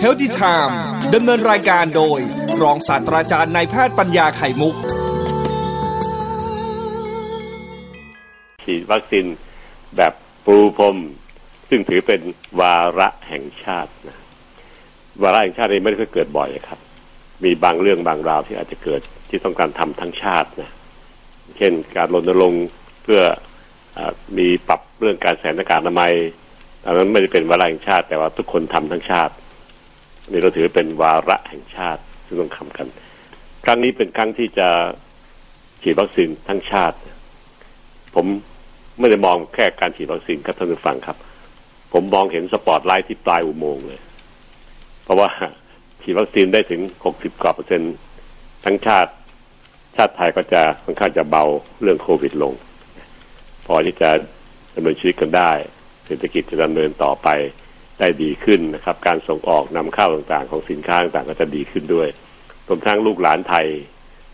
[0.00, 0.78] เฮลติไทม์
[1.14, 2.20] ดำเนินรายการโดย
[2.62, 4.74] รองศาสตราจารย์นายแพทย์ปัญญาไข่มุก
[8.62, 9.26] ฉีดวัคซีน
[9.96, 10.12] แบบ
[10.46, 10.96] ปูพรม
[11.68, 12.20] ซึ่งถือเป็น
[12.60, 14.18] วาระแห่งชาตินะ
[15.22, 16.80] วาระแห่งชาตินี้ไม่ได้เกิดบ่อยครับ
[17.44, 20.70] มีบางเรื่องบางราวที่อาจจะเกิดที่ต้องการทำทั้งชาตินะ
[21.56, 22.66] เช่นการรณรงค์
[23.02, 23.20] เพื่อ
[23.96, 23.98] อ
[24.38, 26.14] มีปรับเรื่องการแสนอากาศอนามัย
[26.86, 29.34] อันนั้นไม่ได้เป็นวาระแห่งชาติ แต่ว่าทุกคนทำทั้งชาติ
[30.30, 32.86] นี่เราถือเป็นวาระแห่งชาติซึ่งต้องทำกัน
[33.64, 34.68] ครั้งนี้เป็นครั้งที่จะ
[35.82, 36.96] ฉีดวัคซีนทั้งชาติ
[38.14, 38.26] ผม
[38.98, 41.16] ไม่ได้มองแค่การฉีดวัคซีนครับท่านผู้ฟังครับ
[41.92, 44.00] ผมมองเห็นสปอตไลท์ที่ปลายอุโมงค์เลย
[45.04, 45.28] เพราะว่า
[46.02, 47.94] ฉีดวัคซีนได้ถึงหกสิบกว่าเปอร์เซ็นต์
[48.64, 49.10] ทั้งชาติ
[49.96, 51.44] ชาติไทยก็จะค่อนข้างจะเบา
[51.82, 52.52] เรื่องโควิดลง
[53.66, 54.10] พอที่จะ
[54.74, 55.52] ดำเนินชีวิตกันได้
[56.12, 57.28] เศรษฐกิจจะดำเนินต่อไป
[57.98, 62.08] ได้ดีขึ้นนะครับ การส่งออกนำเข้าต่างๆ ของสินค้าต่างๆก็จะดีขึ้นด้วย
[62.68, 63.66] รวมทั้งลูกหลานไทย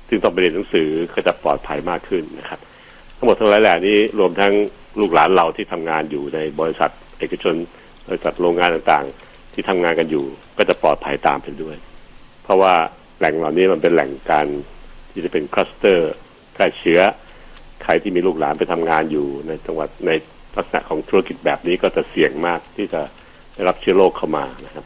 [0.08, 2.60] ซึ่งต้องไปเรียนหนังสือก็จะปลอดภัยมากขึ้นนะครับ
[3.16, 4.52] ทั้งหมดทั้งหลายแหล่นี้รวมทั้ง
[5.00, 7.54] ลูกหลานเราที่ทำงานอยู่ในบริษัท เอกชน
[8.08, 10.24] บริษัทโรงงานต่างๆ ที่ทำงานกันอยู่
[10.58, 11.76] ก็จะปลอดภัยตามไปด้วย
[12.42, 12.74] เพราะว่า
[13.18, 14.46] แหล่งเหล่านี้มันเป็นแหล่งการ
[15.10, 16.12] ที่จะเป็นคลัสเตอร์
[16.52, 17.00] แพร่เชื้อ
[17.82, 20.10] ใครที่มีลูกหลานไปทำงานอยู่ในจังหวัดใน
[20.58, 23.02] ลักษณะของธุรกิจแบบนี้ก็จะเสี่ยงมากที่จะ
[23.54, 24.84] ได้รับเชื้อโรคเข้ามานะครับ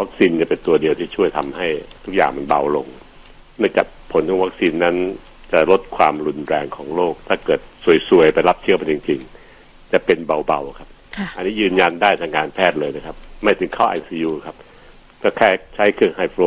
[0.00, 1.66] วัคซีนจะเป็นตัวเดียวที่ช่วยทำให้
[2.04, 2.86] ทุกอย่างมันเบาลง
[3.58, 4.96] เนื่องจากผลของวัคซีนนั้น
[5.52, 7.60] จะลดความรุนแรงของโรคถ้าเกิด
[8.08, 10.88] สวยๆไปรับเชื้อไปจริงๆ จะเป็นเบาๆครับ
[11.36, 14.56] อันนี้ยืนยันได้ทางการแพทย์เลยนะครับ ไม่ถึงเข้าไอซียูครับ
[15.22, 16.44] ก็แค่ใช้เครื่อง high flow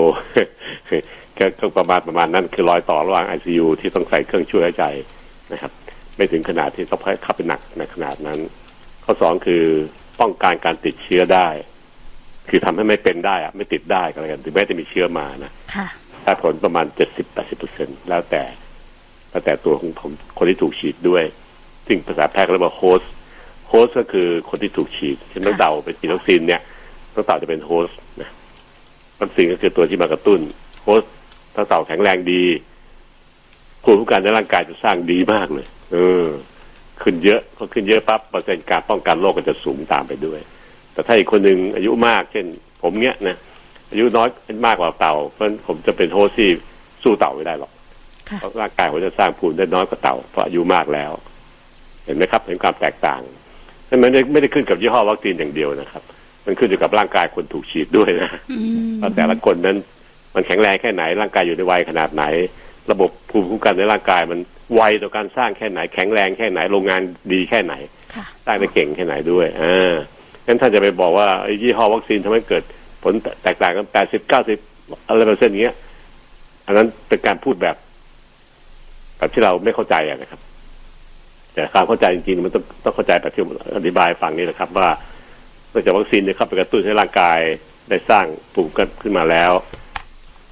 [1.37, 4.85] ก็ประมาณประมาณนั้นคือรอยต่อระหว่างไอซียูที่ต้องใส่เครื่องช่วยหายใจ
[5.53, 5.71] นะครับ
[6.15, 8.39] ไม่ถึงขนาดที่ต้องเข้าไปหนักในขนาดนั้น
[9.03, 9.63] ข้อสองคือ
[10.19, 11.47] ป้องกันการติดเชื้อได้
[12.49, 15.51] คือทำให้ไม่เป็นได้อะไม่ติดได้ก็แล้วกันถึงแม้จะมีเชื้อมานะ
[16.23, 18.43] ถ้าผลประมาณเจ็ดสิบแปดสิบเปอร์เซ็นต์แล้วแต่
[19.29, 21.23] แล้วแต่ตัวของผมคนที่ถูกฉีดด้วย
[21.87, 23.01] ซึ่งภาษาแพทย์เรียกว่าโฮส
[23.67, 26.61] โฮสก็คือคนที่ถูกฉีดเช่นน้องเต่าไปฉีดวัคซีนเนี่ย
[27.13, 27.89] น้องเต่าจะเป็นโฮส
[28.21, 28.29] นะ
[29.21, 30.39] วัคซีนก็คือตัวที่มากระตุ้น
[30.83, 31.03] โฮส
[31.55, 32.43] ถ้าเต่าแข็งแรงดี
[33.83, 36.25] ภูมิคุ้มกันในร่างกายจะสร้างดีมากเลย เออ
[37.01, 40.39] ขึ้นเยอะพอขึ้นเยอะปั๊บเปอร์เซ็นต์การป้องกันโรคก็จะสูงตามไปด้วย
[40.93, 42.45] แต่ถ้าอีกคนหนึ่งอายุมาก เช่น
[42.83, 43.37] ผมเนี้ยนะ
[43.91, 44.29] อายุน้อย
[44.65, 46.49] มากกว่าเต่า เพราะผมจะเป็นโฮสที่
[47.03, 47.71] สู้เต่าไม่ได้หรอก
[48.39, 51.11] เพราะร่างกายผมจะสร้างภูมิได้น้อยกว่าเต่าเพราะอายุมากแล้ว
[52.05, 53.21] เห็นไหมครับเห็นความแตกต่าง
[53.89, 56.03] นั่นไม่ได้ไม่ได้ขึ้นกับยี่ห้อวัคซีนอย่างเดียวนะครับ
[56.45, 58.29] มันขึ้นอยู่กับร่างกายคนถูกฉีดด้วยนะ
[59.01, 59.77] ว่าแต่ละคนนั้น
[60.35, 62.23] มันแข็งแรงแค่ไหนร่างกายอยู่ในวัยขนาดไหน
[62.91, 64.39] ระบบภูมิคุ้มกันในร่างกาย มัน
[64.75, 67.01] ไวต่อการสร้างแค่ไหนแข็งแรงแค่ไหนโรงงาน
[67.31, 67.73] ดีแค่ไหน
[68.45, 69.93] สร้างได้เก่งแค่ไหนด้วยอ่า
[70.45, 71.27] งั้นถ้าจะไปบอกว่า
[71.61, 72.63] ยี่ห้อวัคซีนทำให้เกิด
[73.03, 74.59] ผลแตกต่างกันแปดสิบเก้าสิบ
[75.07, 75.75] อะไรเปอร์เซ็นต์เงี้ย
[76.65, 77.75] อันนั้นเป็นการพูดแบบ
[79.17, 80.41] แบบที่เราไม่เข้าใจนะครับ
[81.53, 83.41] แต่ความเข้าใจจริงๆมันต้องต้องเข้าใจแบบที่
[83.77, 84.89] อธิบายฟังนี่แหละครับ ว่า
[85.69, 87.39] เนื่องจากวัคซีนเนี่ยเข้าไปกระตุ้นให้ร่างกาย
[87.89, 89.51] ได้สร้างภูมิกันขึ้นมาแล้ว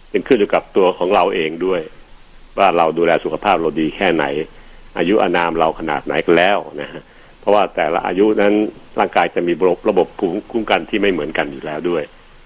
[0.10, 1.82] เป็นขึ้นอยู่กับตัวของเราเองด้วย
[2.58, 4.26] ว่าเราดูแลสุขภาพเราดีแค่ไหน
[4.98, 7.04] อายุอานามเราขนาดไหนก็แล้วนะฮะ
[7.40, 8.54] เพราะว่าแต่ละอายุนั้น
[9.00, 9.54] ร่างกายจะมี
[9.90, 12.04] ระบบภูมิคุ้มกันที่ไม่เหมือนกันอยู่แล้วด้วย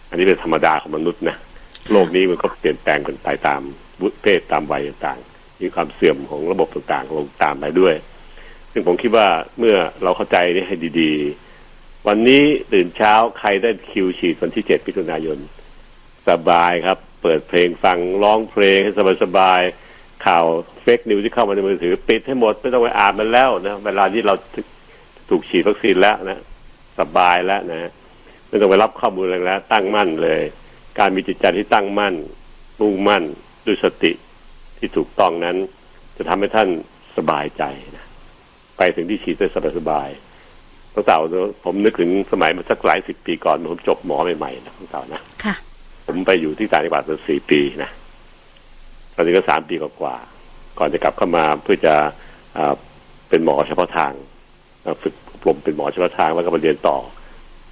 [0.09, 1.35] อันนี้เป็นธรรมดาของมนุษย์นะ
[1.91, 3.61] โลกนี้มันก็เปลี่ยนแปลงกันไปตาม
[4.01, 7.95] วุฒิเพศตามวัยต่างๆมีความเสื่อมของระบบต่างๆลงตามไปด้วย
[8.71, 9.27] ซึ่งผมคิดว่า
[9.59, 11.11] เมื่อเราเข้าใจนี่ให้ดี
[11.59, 12.43] ๆ วันนี้
[12.73, 15.37] ตื่นเช้าใครได้คิวฉีดวันที่เจ็ดมิถุนายน
[16.29, 18.91] สบายครับ เปิดเพลงฟังร้องเพลงให้
[19.23, 19.84] สบายๆ
[20.25, 20.45] ข่าว
[20.81, 24.33] fake news ที่เข้ามาในมือถือ ปิดให้หมดไม่ต้องไปอ่านมันแล้วนะเวลาที่เรา
[25.29, 26.39] ถูกฉีดวัคซีนแล้วนะ
[26.99, 27.91] สบายแล้วนะ
[28.47, 30.41] ไม่ต้องไปรับข้อมูลอะไรแล้ว ตั้งมั่นเลย
[30.99, 32.13] การมีจิตใจที่ตั้งมั่น
[32.79, 33.23] มุ่งมั่น
[33.65, 34.11] ด้วยสติ
[34.77, 35.57] ที่ถูกต้องนั้น
[36.17, 36.69] จะทำให้ท่าน
[37.17, 37.63] สบายใจ
[37.97, 38.05] นะ
[38.77, 39.47] ไปถึงที่ฉีดได้
[39.77, 41.13] สบายๆตั้งแต่
[41.63, 45.55] ผมนึกถึงสมัยมาสักหลายสิบปีก่อนผมจบหมอใหม่ๆนะตั้งแต่นะค่ะ
[46.05, 47.89] ผมไปอยู่ที่ต่างจังหวัดมาสี่ปีนะ
[49.15, 50.15] ตอนนี้ก็สามปีกว่า
[50.79, 51.93] ก่อนจะกลับเข้ามาเพื่อจะ
[53.29, 54.11] เป็นหมอเฉพาะทาง
[55.01, 56.97] ฝึกอบรมเป็นหมอเฉพาะทางแล้วก็มาเรียนต่อ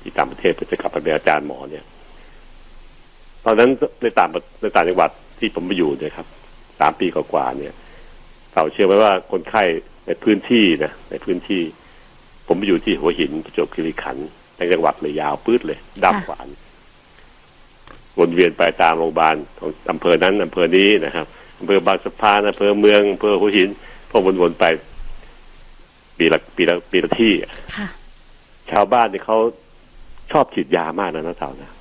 [0.02, 1.84] ที่ต่างประเทศเพื่อจะกลับไปเป็นอาจารย์หมอเนี่ย
[3.46, 3.70] ตอนนั้น
[4.02, 4.30] ในต่าง
[4.62, 6.28] ในต่างจังหวัดที่ผมไปอยู่เนี่ยครับ
[6.80, 7.74] สามปีกว่าเนี่ย
[8.54, 9.64] เราเชื่อไหมว่าคนไข้
[10.08, 11.62] ในพื้นที่นะในพื้นที่
[12.48, 16.48] ผมไปอยู่ที่หัวหินประจวบคีรีขันธ์ในจังหวัดเลยยาวปื้ดเลยดำขวาน
[18.20, 21.26] วนเวียนไปตามโรงพยาบาลของอำเภอนั้นอำเภอนี้นะครับ
[21.60, 23.70] อำเภอบางสะพานอำเภอเมืองอำเภอหัวหิน
[24.10, 24.66] พอวนๆไป
[26.18, 27.34] ปีละปีละปีละที่
[28.72, 29.38] ชาวบ้านเนี่ยเขา
[30.32, 31.72] ชอบฉีดยามากนะน้าสาวนะ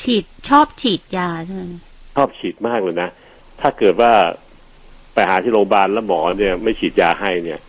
[0.00, 1.62] ฉีดชอบฉีดยาใช่ไหม
[2.14, 3.08] ชอบฉีดมากเลยนะ
[3.60, 4.12] ถ้าเกิดว่า
[5.14, 7.60] ไปหาที่โรงพยาบาลแล้วหมอเนี่ย ไม่ฉีดยาให้เนี่ย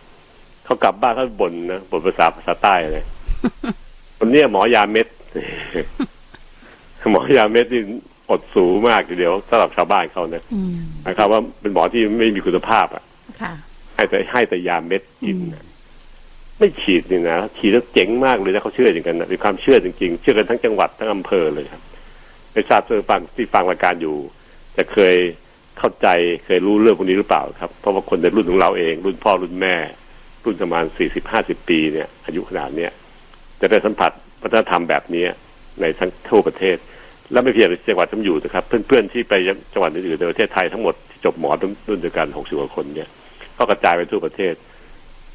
[0.64, 3.04] เขากลับบ้านเขาบ่นนะบ่นภาษาภาษาใต้เลย
[4.18, 5.06] วันเนี้ยหมอยาเม็ด
[7.10, 7.82] หมอยาเม็ดนี่
[8.30, 10.74] อดสูงมากทีเดียวสำหรับชาวบ้านเขาเนี่ยอืม
[11.06, 13.04] นะครับ ว่าเป็นหมอที่ไม่มีคุณภาพอะ
[13.40, 13.52] ค่ะ
[13.94, 15.64] ให้แต่ให้แต่ยาเม็ดกินอืมนะ
[16.58, 21.82] ไม่ฉีดนี่นะฉีดแล้วเจ๋งมากเลยนะเขาเชื่ออย่างกันนะมีความเชื่อจริงๆ เชื่อกันทั้งจังหวัดทั้งอำเภอเลยครับ
[22.52, 24.16] ไม่ทราบเพื่อนฟังที่ฟังรายการอยู่
[24.76, 25.16] จะเคย
[25.78, 26.08] เข้าใจ
[26.44, 29.76] เคยรู้เรื่องพวกนี้หรือเปล่าครับ เพราะว่าคนในรุ่นของเราเอง รุ่นพ่อรุ่นแม่
[30.44, 32.90] รุ่นประมาณสี่สิบห้าสิบปีเนี่ย อายุขนาดเนี้ย
[33.60, 34.10] จะได้สัมผัส
[34.42, 35.24] วัฒนธรรมแบบนี้
[35.80, 36.76] ในทั้งทั่วประเทศ
[37.32, 39.34] และไม่เพียงแต่จังหวัดที่ผมอยู่นะครับ เพื่อนๆที่ไป
[39.72, 41.50] จังหวัดอื่นๆในประเทศไทยทั้งหมดที่จบหมอ
[41.88, 43.08] รุ่นเดียวกันหกสิบกว่าคนเนี่ย
[43.56, 44.54] ก็กระจายไปทั่วประเทศ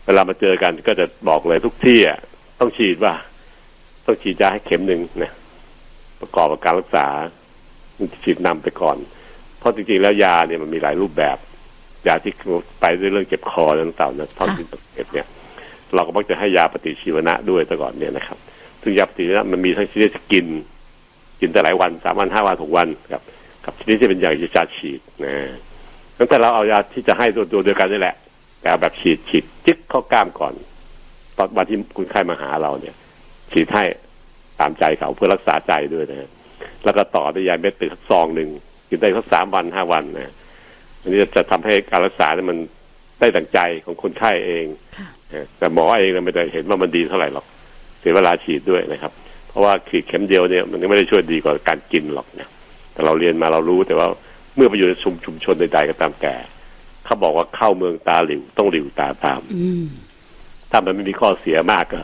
[0.06, 2.20] เวลามาเจอกันก็จะบอกเลยทุกที่อะ
[2.60, 3.14] ต้องฉีดว่า
[4.06, 5.32] ต้องฉีดยาให้เข็มหนึ่งนะ
[6.22, 7.06] ประกอบกับการรักษา
[8.24, 8.98] ฉีดนำไปก่อน
[9.60, 11.38] เพราะจริงๆแล้วยาเนี่ยมันมีหลายรูปแบบ
[12.08, 12.34] ยาที่
[12.82, 15.28] ไปด้วยเรื่องเจ็บคออะต่างๆนะท้องถิ่นเจ็บเนี่ย
[15.96, 18.38] เราก็มักจะให้ยาปฏิชีวนะด้วยแต่ก่อนเนี่ยนะครับ
[18.82, 20.46] ซึ่งยาปฏิชีวนะมันมีทั้งชนิดกิน
[21.40, 23.24] กินแต่หลายวันสามวันห้าวันหกวันครับ
[23.66, 25.36] กับชนิดที่เป็นยายาฉีดนะ
[26.18, 28.16] ตั้งแต่เราเอายาที่จะให้ตัวตัวเดียวกันนี่แหละ
[28.60, 30.54] แต่เอาแบบฉีดฉีดจิ๊กเข้ากล้ามก่อน
[31.38, 32.96] ตอนวันที่คุณไข้มาหาเราเนี่ย
[33.52, 33.84] ฉีดให้
[34.60, 36.30] ตามใจเขาเพื่อรักษาใจด้วยนะฮะ
[36.84, 38.50] แล้วก็ต่อด้วยยาเม็ดเป็นสักซองหนึ่ง
[38.90, 40.34] กินได้สักสามวันห้าวันนะ
[41.02, 42.58] อันนี้จะทำให้การรักษาเนี่ยมัน
[43.20, 44.66] ได้ดังใจของคนไข้เอง
[44.98, 47.46] ค่ะนะแต่หมอเองเนี่ยไม่ได้เห็นว่ามันดีเท่าไหร่หรอก
[48.00, 49.27] เสียเวลาฉีดด้วยนะครับเพ
[49.58, 52.50] ราะว่าขีดเข็มเดียวเนี่ยมันไม่ได้ช่วยดีกว่าการกินหรอกเนี่ย
[52.94, 54.08] แต่เราเรียนมาเรารู้แต่ว่า
[54.56, 56.34] เมื่อไปอยู่ในชุมชุมชนใดๆก็ตามแต่
[57.06, 59.86] เขาบอกว่าเข้าเมืองตาหลิวต้องหลิวตาตามอืม
[60.72, 62.00] ถ้ามันไม่มีข้อเสียมากก็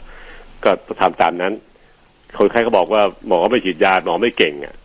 [0.64, 1.54] ก็ทำตามนั้น
[2.38, 4.76] คนไข้เขาบอกว่าหมอไม่ฉีดยาหมอไม่เก่งอะ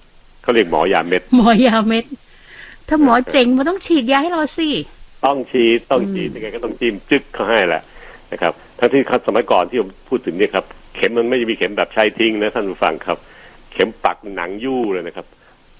[0.43, 2.05] เขาเรียกหมอยาเม็ด หมอยาเม็ด
[2.88, 4.69] ถ้าหมอเจ๋งมันต้องฉีดยาให้เราสิ
[5.26, 7.82] ต้องฉีดต้องฉีดอืมยังไงก็ต้องจิ้มจึ๊กเขาให้แหละ
[8.32, 10.65] นะครับทั้งที่ครับสมัยก่อนที่ผมพูดถึงเนี่ยครับ
[10.98, 13.18] เข็มมันไม่มีเข็มแบบใช้ทิ้งนะท่านผู้ฟังครับ
[13.72, 15.26] เข็มปักหนังยู่เลยนะครับ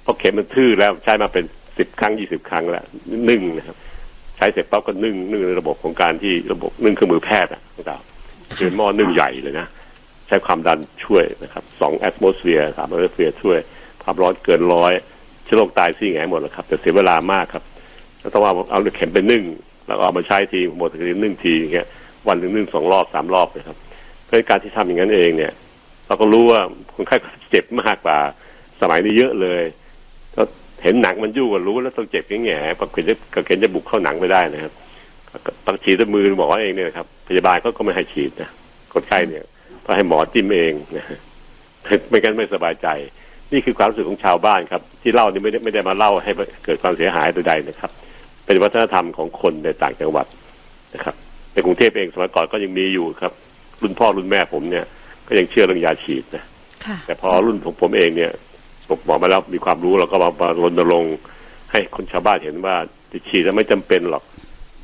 [0.03, 1.45] เพราะเข็มมันทื่อแล้วใช้มาเป็น
[1.79, 2.85] สิบครั้งยี่สิบครั้งแล้ว
[3.31, 3.77] นึ่งนะครับ
[4.37, 9.67] ใช้เสร็จปั๊บก็นึ่งนึ่งในระบบของการที่ระบบนึ่งเครื่องมือแพทย์อะต่างๆคือหม้อนึ่งใหญ่เลยนะ
[10.29, 13.59] ใช้ความดันช่วยนะครับสอง atmosphere สาม atmosphere ช่วย
[14.03, 14.93] ความร้อนเกินร้อย
[15.45, 17.65] เชื้อโรคตายซี้แหงหมดแล้วครับ แต่เสียเวลามากครับ
[18.33, 19.45] ต้องว่าเอาเข็มไปนึ่ง
[19.87, 21.87] แล้วเอามาใช้ทีหมดทีนึ่งทีอย่างเงี้ย
[22.29, 23.77] วันหนึ่งนึ่งสองรอบสามรอบเลยครับ
[24.29, 25.53] เพราะการที่ทำอย่างนั้นเองเนี่ย
[26.07, 26.61] เราก็รู้ว่า
[26.95, 27.17] คนไข้
[27.51, 28.19] เจ็บมากกว่า
[28.81, 29.63] สมัยนี้เยอะเลย
[30.37, 30.43] ก็
[30.83, 34.73] เห็นหนังมันยู่ก็รู้แล้วต้องเจ็บแง่ๆปกติจะกระเข็นจะบุกเข้าหนังไม่ได้นะครับ
[35.67, 38.51] ต้องฉีดด้วยมือหมอเองเนี่ยครับ พยาบาลก็ก็ไม่ให้ฉีดนะ
[38.93, 39.45] คนไข้เนี่ย
[39.87, 41.05] ก็ให้หมอจิ้มเองนะ
[42.09, 42.89] ไม่งั้นไม่สบายใจ
[43.53, 46.33] นี่คือความรู้สึกของชาวบ้านครับ ที่เล่านี่ไม่ได้ไม่ได้มาเล่าให้
[46.65, 47.91] เกิดความเสียหายใดๆนะครับ
[48.47, 50.27] เป็นวัฒนธรรมของคนในต่างจังหวัด
[50.95, 51.15] นะครับ
[51.53, 53.33] ในกรุงเทพเองสมัยก่อนก็ยังมีอยู่ครับ
[53.83, 54.85] รุ่นพ่อรุ่นแม่ผมเนี่ย
[55.29, 56.45] ก็ยังเชื่อเรื่องยาฉีดนะ
[56.85, 58.33] ค่ะแต่พอรุ่นของผมเองเนี่ย
[58.89, 61.17] ผมหมอมาแล้วมีความรู้เราก็มามารณรงค์
[61.73, 62.77] ให้คนชาวบ้านเห็นว่า
[63.13, 64.23] จะฉีดแล้วไม่จำเป็นหรอก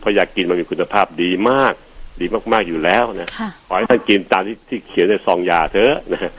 [0.00, 1.74] เพราะยากินมันมีคุณภาพดีมาก
[2.20, 6.32] ดีมาก ๆ อยู่แล้วนะค่ะขอให้ท่านกินตามที่ที่เขียนในซองยาเถอะนะฮะ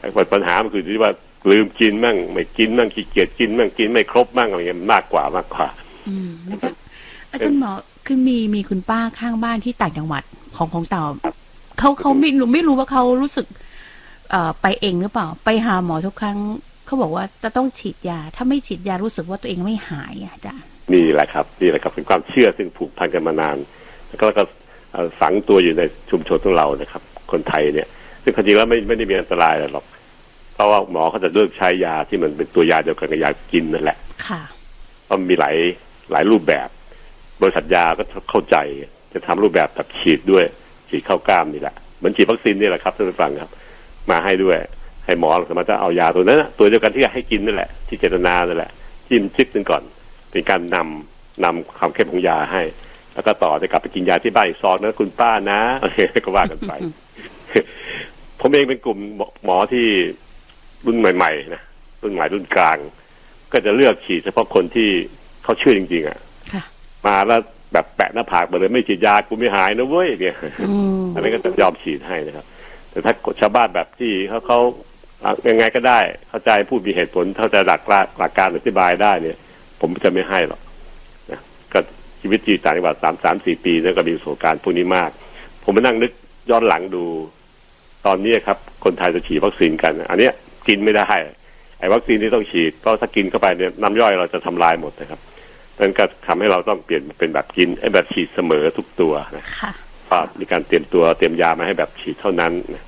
[0.00, 1.12] ไอ้ปัญหามันคือที่ว่า
[1.50, 5.68] ลืมกินมั่งไม่กินมั่งขี้เกียจกินมั่งกินไม่ครบมั่งอะไรเงี้ยมากกว่ามากกว่า
[6.08, 6.78] อืมอาจารย์
[7.32, 7.72] อาจารย์หมอ
[8.06, 10.22] คือมีมีคุณป้าข้างบ้านที่ต่างจังหวัด
[10.56, 11.04] ของของเต่า
[11.78, 13.46] เขาเขาไม่รู้ไม่รู้ว่าเขารู้สึก
[14.30, 16.38] เอ่อไปเองหรือเปล่า ไปหาหมอทุกครั้ง
[16.86, 23.56] เขาบอกว่าจะต้องฉีดยา ถ้าไม่ฉีดยารู้สึกว่าตัวเองไม่หายอะอาจารย์นี่แหละครับนี่แหละครับเป็นความเชื่อซึ่งผูกพันกันมานาน
[24.08, 24.42] แล้วก็แล้วก็
[24.92, 27.88] เอ่อฝังตัวอยู่ในชุมชนของเรานะครับ คนไทยเนี่ย
[28.22, 29.84] ซึ่งความจริงแล้วไม่ไม่ได้มีอันตรายอะไรหรอก
[30.54, 34.40] เพราะว่าหมอเขาจะเลือกใช้ยาที่มันเป็นตัวยาเดียวกันกับยากินนั่นแหละ ค่ะ
[35.04, 35.56] เพราะมันมีหลาย
[36.12, 36.68] หลายรูปแบบ
[37.42, 38.56] บริษัทยาก็เข้าใจ
[39.12, 40.44] จะทำรูปแบบแบบฉีดด้วย
[40.90, 43.50] ฉีดเข้ากล้ามนี่แหละเหมือนฉีดวัคซีนนี่แหละครับท่านผู้ฟังครับ
[44.10, 44.56] มาให้ด้วย
[45.04, 48.70] ให้หมอสามารถจะเอายาตัวนั้นน่ะตัวเดียวกันที่ให้กินนั่นแหละ ที่เจตนานั่นแหละ
[49.08, 49.82] จิ้มชิกหนึ่งก่อน
[50.30, 52.62] เป็นการนำนำความเข้มของยาให้
[53.14, 55.60] แล้วก็ต่อจะกลับไปกินยาที่บ้านอีกซองนะคุณป้านะ
[56.24, 56.72] ก็ว่ากันไป
[58.40, 58.98] ผมเองเป็นกลุ่ม
[59.44, 59.86] หมอที่
[60.86, 61.62] รุ่นใหม่ๆนะ
[62.02, 62.78] รุ่นใหม่รุ่นกลาง
[63.52, 64.90] ก็จะเลือกฉีดเฉพาะคนที่
[65.44, 66.18] เขาเชื่อจริงๆอะ
[66.52, 66.64] ค่ะ
[67.06, 67.40] มาแล้ว
[67.72, 70.36] แบบแปะหน้าผากมาเลยไม่ฉีดยากูไม่หายนะเว้ยเนี่ย
[70.70, 72.46] อืมอันนี้นก็จะยอมฉีดให้นะครับ
[72.90, 74.58] แต่ถ้าชาวบ้านแบบที่เขาเขา
[75.24, 79.36] อะยังไงก็ได้ เข้าใจพูดมีเหตุผลเข้าใจหลักการหลักการอธิบายได้เนี่ย
[79.80, 80.60] ผมจะไม่ให้หรอก
[81.30, 81.40] นะ
[81.72, 81.78] ก็
[82.20, 85.10] ชีวิตที่ต่างจังหวัดสามสามสี่ปีแล้วก็มีประสบการณ์พวกนี้มาก
[85.64, 86.12] ผมมานั่งนึก
[86.50, 87.04] ย้อนหลังดู
[88.06, 90.32] ตอนนี้ครับ คนไทยจะฉีดวัคซีนกัน อันเนี้ย
[90.68, 91.06] กินไม่ได้
[91.78, 95.20] ไอ้วัคซีนที่ต้องฉีดเพราะถ้ากินเข้าไปเนี่ยน้ำย่อยเราจะทำลายหมดนะครับ
[95.80, 99.72] นั่นก็ทำให้เราต้องเปลี่ยนเป็นแบบกินไอ้แบบฉีดเสมอทุกตัวนะค่ะ
[100.10, 102.84] ก็มีการเตรียมตัวเตรียมยามาให้แบบฉีดเท่านั้นนะ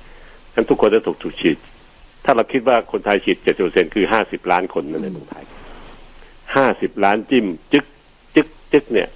[0.53, 1.57] ทั้นทุกคนจะถูกถูกฉีด
[2.25, 5.43] ถ้าเราคิดว่าคนไทยฉีดเจ็ดเปอร์เซ็นคือห้าสิบล้านคนนั่นในเมืองไทย
[6.55, 7.85] ห้าสิบล้านจิ้ม จึ๊ก
[8.35, 9.09] จึ๊กจึ๊กเนี่ย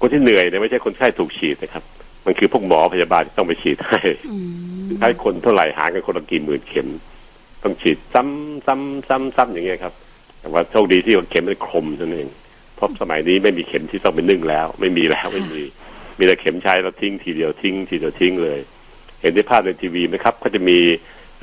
[0.00, 1.84] คนที่เหนื่อยเนี่ยไม่ใช่คนไข้ถูกฉีดนะครับ
[2.26, 4.00] มันคือพวกหมอพยาบาลที่ต้องไปฉีดให้
[4.30, 4.36] อื
[4.86, 6.88] มให้คนเท่าไหร่หารกันคนละกี่หมื่นเข็ม
[7.62, 9.94] ต้องฉีดซ้ำซ้ำซ้ำซ้ำอย่างเงี้ยครับ
[10.40, 12.28] แต่ว่าโชคดีที่เข็มมันคมนั่นเอง
[12.78, 15.62] เพราะสมัยนี้ไม่มีเข็มที่ต้องไปนึ่งแล้ว ไม่มีแล้วไม่มี
[16.18, 18.60] มีแต่เข็มใช้แล้วทิ้งทีเดียวทิ้ง ทีเดียวทิ้งเลย
[19.20, 20.78] เห็นในภาพในทีวีไหมครับเขาจะมี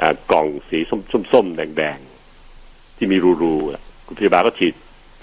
[0.01, 1.01] อ่ากล่องสีส้ม
[1.33, 4.73] ส้มๆแดงๆ ที่มีรูๆอะคุณพยาบาลก็ฉีด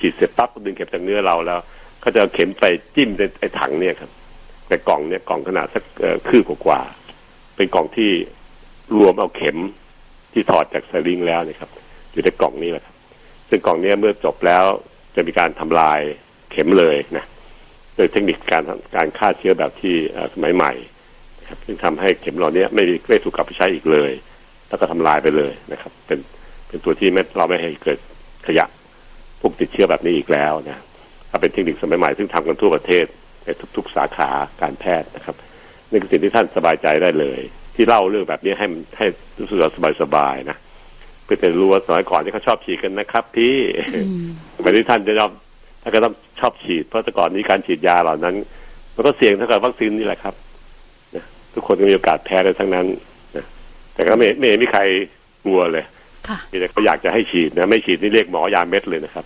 [0.01, 1.61] ฉีดเสร็จปั๊บก็ดึงเข็มจากเนื้อเราแล้ว
[2.03, 2.65] ก็จะเอาเข็มไป
[2.95, 4.11] จิ้มในไอ้ถังเนี่ยครับ
[4.69, 8.11] แต่กล่องเนี่ยกล่องขนาดสักเอ่อคืบกว่าๆเป็นกล่องที่
[8.99, 9.59] รวมเอาเข็ม
[10.33, 11.71] ที่ถอดจากสลิงแล้วเนี่ยครับ
[12.13, 12.95] อยู่ในกล่องนี้แหละครับ
[13.49, 14.65] ซึ่งกล่องเนี้ยเมื่อจบแล้ว
[15.17, 16.01] จะมีการทำลาย
[16.51, 17.25] เข็มเลยนะ
[17.97, 18.63] โดยเทคนิคการ
[18.97, 19.95] การฆ่าเชื้อแบบที่
[20.35, 20.73] สมัยใหม่
[21.41, 24.13] นะครับซึ่งทำให้เข็มเหล่านี้ไม่ไม่ถูกกลับไปใช้อีกเลย
[24.69, 26.19] แล้วก็ทำลายไปเลยนะครับ เป็น
[26.69, 27.99] เป็นตัวที่ไม่เราไม่ให้เกิด
[28.47, 28.67] ขยะ
[29.41, 30.79] พวกติดเชื้อแบบนี้อีกแล้วนะ
[31.41, 33.07] เป็นเทคนิคสมัยใหม่ซึ่งทำกันทั่วประเทศ
[33.45, 34.31] ในทุก ๆ สาขา
[34.63, 35.37] การแพทย์นะครับ
[35.91, 37.41] นี่คือสิ่งที่ท่านสบายใจได้เลย
[37.75, 39.07] ที่เล่าเรื่องแบบนี้ให้มันให้
[39.41, 39.59] รู้สึก
[40.03, 40.57] สบายๆนะ
[41.25, 43.57] เพื่อจะรู้ว่าสมัยก่อนที่เขาชอบฉีดกันนะครับ พี่
[43.95, 44.27] อืม
[44.57, 45.31] สมัยนี้ท่านจะชอบ
[45.83, 48.35] ท่านก็ต้องชอบฉีด เพราะแต่ก่อนนี้การฉีดยาเหล่านั้น
[48.95, 50.35] มันก็เสี่ยงเท่ากับวัคซีนนี่แหละครับ
[51.15, 51.25] นะ
[51.55, 52.87] ทุกคนก็มีโอกาสแพ้ได้ทั้งนั้น
[53.37, 53.45] นะ
[53.95, 54.83] แต่ก็ไม่ไม่เห็นมีใคร
[55.45, 55.85] กลัวเลย
[56.29, 59.25] ค่ะมีแต่เขาอยากจะให้ฉีดนะไม่ฉีดนี่เรียกหมอยาเม็ดเลยนะครับ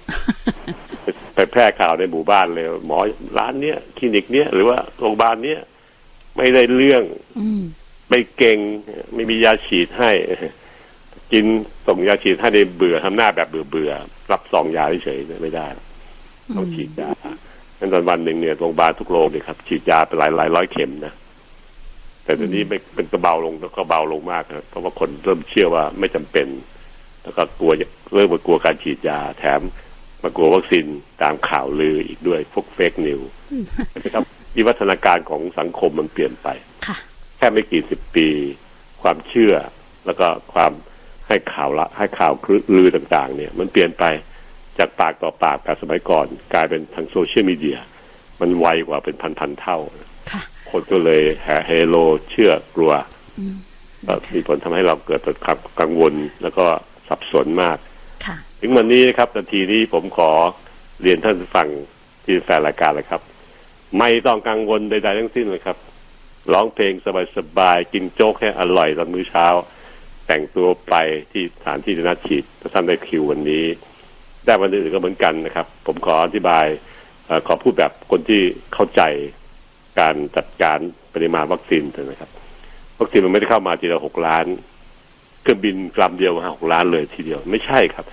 [1.02, 2.98] ไปไปแพร่ข่าวในหมู่บ้านเลย หมอ
[3.38, 5.60] ร้านเนี้ยคลินิกเนี้ยหรือว่าโรงพยาบาลเนี้ย
[6.36, 7.02] ไม่ได้เรื่อง
[7.40, 7.62] อืม
[8.10, 8.58] ไม่เก่ง
[9.14, 10.10] ไม่มียาฉีดให้
[11.32, 11.44] กิน
[11.86, 15.66] ส่งยาฉีดให้ในเบื่อทำหน้าแบบเบื่อเบื่อๆรับซองยาเฉยๆไม่ได้
[16.56, 17.10] ต้องฉีดยา
[17.78, 21.14] งั้นตอนวันหนึ่งเนี่ยโรงพยาบาลทุกโรงเนี่ยครับฉีดยาไปหลายหลายร้อยเข็มนะ
[22.24, 26.46] แต่ตอนนี้ไม่เป็นก็เบาลงแล้วก็เบาลงมากครับเพราะว่าคนเริ่มเชื่อว่าไม่จำเป็น
[27.22, 27.72] แล้วก็กลัว
[28.14, 29.60] เริ่มมากลัวการฉีดยาแถม
[30.22, 30.86] มากลัววัคซีน
[31.22, 33.20] ตามข่าวลืออีกด้วยพวกเฟกนิว
[34.04, 34.24] นะครับ
[34.56, 36.48] วิวัฒนาการของสังคมมันเปลี่ยนไป
[36.86, 36.96] ค่ะ
[37.36, 38.28] แค่ไม่กี่สิบปี
[39.02, 39.54] ความเชื่อ
[40.06, 40.72] แล้วก็ความ
[41.28, 42.32] ให้ข่าวละให้ข่าว
[42.76, 44.04] ลือต่างๆ เนี่ย มันเปลี่ยนไป
[44.78, 47.78] จากปากต่อปากแบบสมัยก่อน กลายเป็นทางโซเชียลมีเดีย
[48.40, 49.78] มันไวกว่าเป็นพันๆเท่า
[50.32, 51.96] ค่ะคนก็เลยแห่เฮโล
[52.30, 52.92] เชื่อกลัว
[53.38, 53.56] อืม
[54.06, 56.66] ก็มีผลทำให้เราเกิดความกังวลแล้วก็
[57.08, 57.78] สับสนมาก
[58.26, 60.30] ค่ะถึงวันนี้นะครับนาทีนี้ผมขอ
[61.02, 61.68] เรียนท่านผู้ฟัง
[62.24, 63.22] ที่เป็นแฟนรายการเลยครับ
[63.98, 65.76] ไม่ต้องกังวลใดๆทั้งสิ้นเลยครับ
[66.52, 66.92] ร้องเพลง
[67.36, 69.46] สบายๆกินโจ๊กให้อร่อยตอนมื้อเช้า
[70.26, 70.94] แต่งตัวไป
[71.32, 73.64] ที่สถานที่จะนัดฉีดถ้าท่านได้คิววันนี้
[74.46, 76.66] ได้วันอื่นก็เหมือนกันนะครับ ผมขออธิบาย
[77.26, 78.40] เออขอพูดแบบคนที่
[78.74, 79.02] เข้าใจ
[80.00, 80.78] การจัดการ
[81.14, 82.30] ปริมาณวัคซีนนะครับ
[83.00, 84.46] วัคซีนมันไม่ได้เข้ามาทีละหกล้าน
[85.42, 88.06] เครื่องบินลำเดียวมาหกล้านเลยทีเดียวไม่ใช่ครับ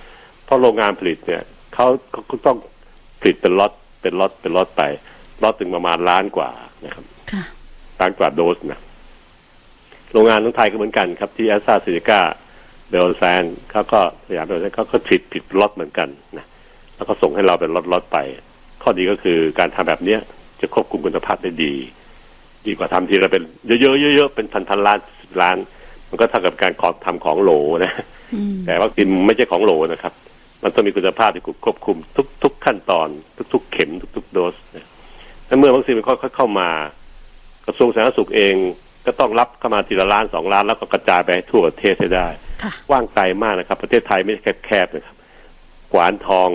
[0.44, 1.42] เพราะโรงงานผลิตเนี่ย
[1.74, 2.56] เขาเขาก็ต้อง
[3.20, 4.82] ผลิตเป็นล็อตเป็นล็อตเป็นล็อตไป
[5.42, 6.50] ล็อตถึงประมาณล้านกว่า
[6.84, 7.44] นะครับค่ะ
[8.00, 8.80] ล้านกว่าโดสนะ
[10.14, 12.20] โรงงานของไทยก็เหมือนกันครับที่แอสตราเซเนกาไบโอไซ
[12.90, 16.46] เอนซ์เขาก็สยามไบโอไซเอนซ์เขาก็ผลิตเป็นล็อตเหมือนกันนะ
[16.96, 18.18] แล้วก็ส่งให้เราเป็นล็อตล็อตไป
[18.82, 20.20] ข้อดีก็คือการทำแบบเนี้ย
[20.60, 21.74] จะควบคุมคุณภาพได้ดี
[22.66, 25.56] ดีกว่าทำทีละเป็นเยอะๆเยอะๆเป็นพันๆล้านสิบล้าน
[26.08, 27.50] มันก็เท่ากับการขอทำของโหล
[27.84, 27.92] นะ
[28.34, 30.12] อืมแต่วัคซีนไม่ใช่ของโหลนะครับ
[30.62, 33.08] มันต้องมีคุณภาพที่ควบคุมทุกทุกขั้นตอน
[33.54, 34.88] ทุก ๆ เข็มทุก ๆ โดสนะ
[35.46, 36.68] และเมื่อวัคซีนมันค่อยๆเข้ามา
[37.66, 38.54] กระทรวงสาธารณสุขเอง
[39.06, 42.28] ก็ต้องรับเข้ามาทีละล้านสองล้านแล้วก็กระจายไปให้ทั่วประเทศให้ได้
[42.62, 45.16] ค่ะกว้างไกลมากนะครับ ประเทศไทยไม่ใช่แคบๆนะครับ
[45.92, 46.48] กวานทอง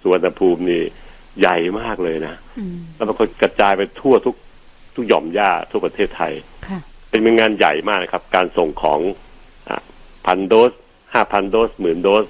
[0.00, 0.82] สุวรรณภูมินี่
[1.40, 4.34] ใหญ่มากเลยนะอืมแล้วมันก็กระจายไปทั่วทุก
[4.94, 6.32] ทุกหย่อมหญ้าทั่วประเทศไทย
[6.66, 6.78] ค่ะ
[7.10, 9.00] เป็นงานใหญ่มากนะครับ การส่งของ
[10.26, 10.72] พันโดส
[11.12, 12.24] ห้าพันโดสหมื่นโดส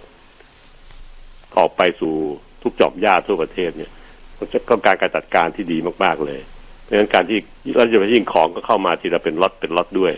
[1.59, 2.15] ออกไปสู่
[2.63, 3.91] ทุกจอบหญ้าทั่วประเทศเนี่ย
[4.39, 6.41] มันจะต้องการการจัดการที่ดีมาก ๆ เลย
[6.91, 7.39] เพราะฉะนั้นการที่
[7.77, 10.13] เราจะไปยิ่งของก็เข้ามาทีละเป็นล็อตเป็นล็อตด้วย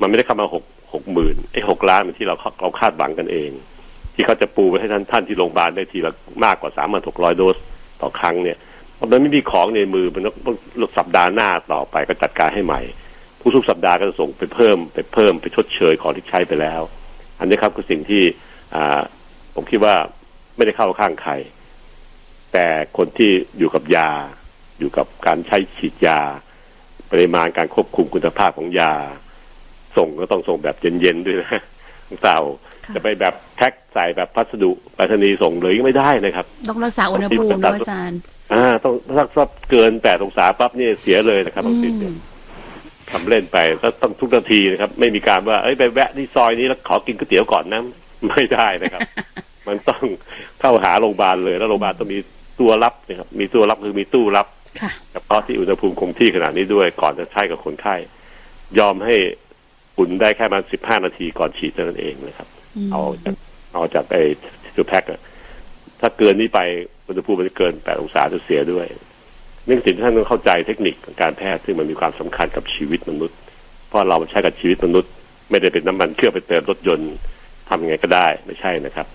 [0.00, 3.50] มันไม่ได้เข้ามาหกหกหมื่นไอ้หกล้านเหมือนที่เราเราคาดหวังกันเอง
[4.14, 6.12] ที่เขาจะปูไปให้ท่านท่านที่โรงพยาบาลได้ทีละ
[6.44, 7.56] มากกว่าสามพันหกร้อยโดส
[8.00, 8.58] ต่อครั้งเนี่ย
[8.94, 10.56] เพราะมันไม่มีของในมือมันต้อง
[10.98, 12.80] สัปดาห์หน้าต่อไปก็จัดการให้ใหม่
[13.40, 16.82] ผู้ทุกสัปดาห์ก็จะส่งไปเพิ่มไปเพิ่มไปชดเชยของที่ใช้ไปแล้ว
[17.38, 18.22] อันนี้ครับคือสิ่งที่
[18.74, 19.00] อ่า
[19.54, 19.94] ผมคิดว่า
[20.56, 21.32] ไม่ได้เข้าข้างใคร
[22.52, 24.10] แต่คนที่อยู่กับยา
[24.82, 26.20] อยู่กับการใช้ฉีดยา
[27.12, 28.92] ปริมาณการควบคุมคุณภาพของยา
[29.96, 31.62] ส่งก็ต้องส่งแบบเย็นๆด้วยนะ
[32.06, 32.40] ของเต่า
[32.86, 38.18] ค่ะจะไปแบบแพ็คใส่แบบพัสดุไปรษณีย์ส่งเลยก็ไม่ได้นะครับ ต้องรักษาอุณหภูมิด้วยอาจารย์
[38.52, 42.16] อ่า ต้องถ้าถ้าเกินแปดองศาปั๊บนี่เสียเลยนะครับบางทีเนี่ยอืม
[43.10, 47.82] ทำเล่นไปก็ต้องทุกนาทีนะครับ ไม่มีการว่าเอ้ยไปแวะที่ซอยนี้แล้วขอกินก๋วยเตี๋ยวก่อนนะ
[48.28, 49.00] ไม่ได้นะครับ
[49.68, 50.02] มันต้อง
[50.60, 52.18] เข้าหาโรงพยาบาลเลยแล้วโรงพยาบาลต้องมี
[52.60, 54.46] ตัวรับนะครับ มีตัวรับคือมีตู้รับ
[54.80, 57.96] ค่ะเฉพาะที่อุณหภูมิคงที่ขนาดนี้ด้วย ก่อนจะใช้กับคนไข้
[58.78, 59.16] ยอมให้
[59.98, 63.34] อุ่นได้แค่ประมาณสิบห้านาทีก่อนฉีดเท่านั้นเองนะครับอืมเอาจาก
[63.72, 64.22] เอาจากไอ้
[64.76, 65.20] จุดแพ็คอะ
[66.00, 66.60] ถ้าเกินนี้ไป
[67.08, 68.86] อุณหภูมิมันจะเกินแปดองศาจะเสียด้วย
[69.66, 73.36] นี่คือสิ่งที่ท่านต้องเข้าใจเทคนิคของการแพทย์ซึ่งมันมีความสำคัญกับชีวิตมนุษย์
[73.88, 75.10] เพราะเราใช้กับชีวิตมนุษย์
[75.50, 77.12] ไม่ได้เป็นน้ำมันเครื่องไปเติมรถยนต์
[77.68, 79.06] ทำยังไงก็ได้ไม่ใช่นะครับ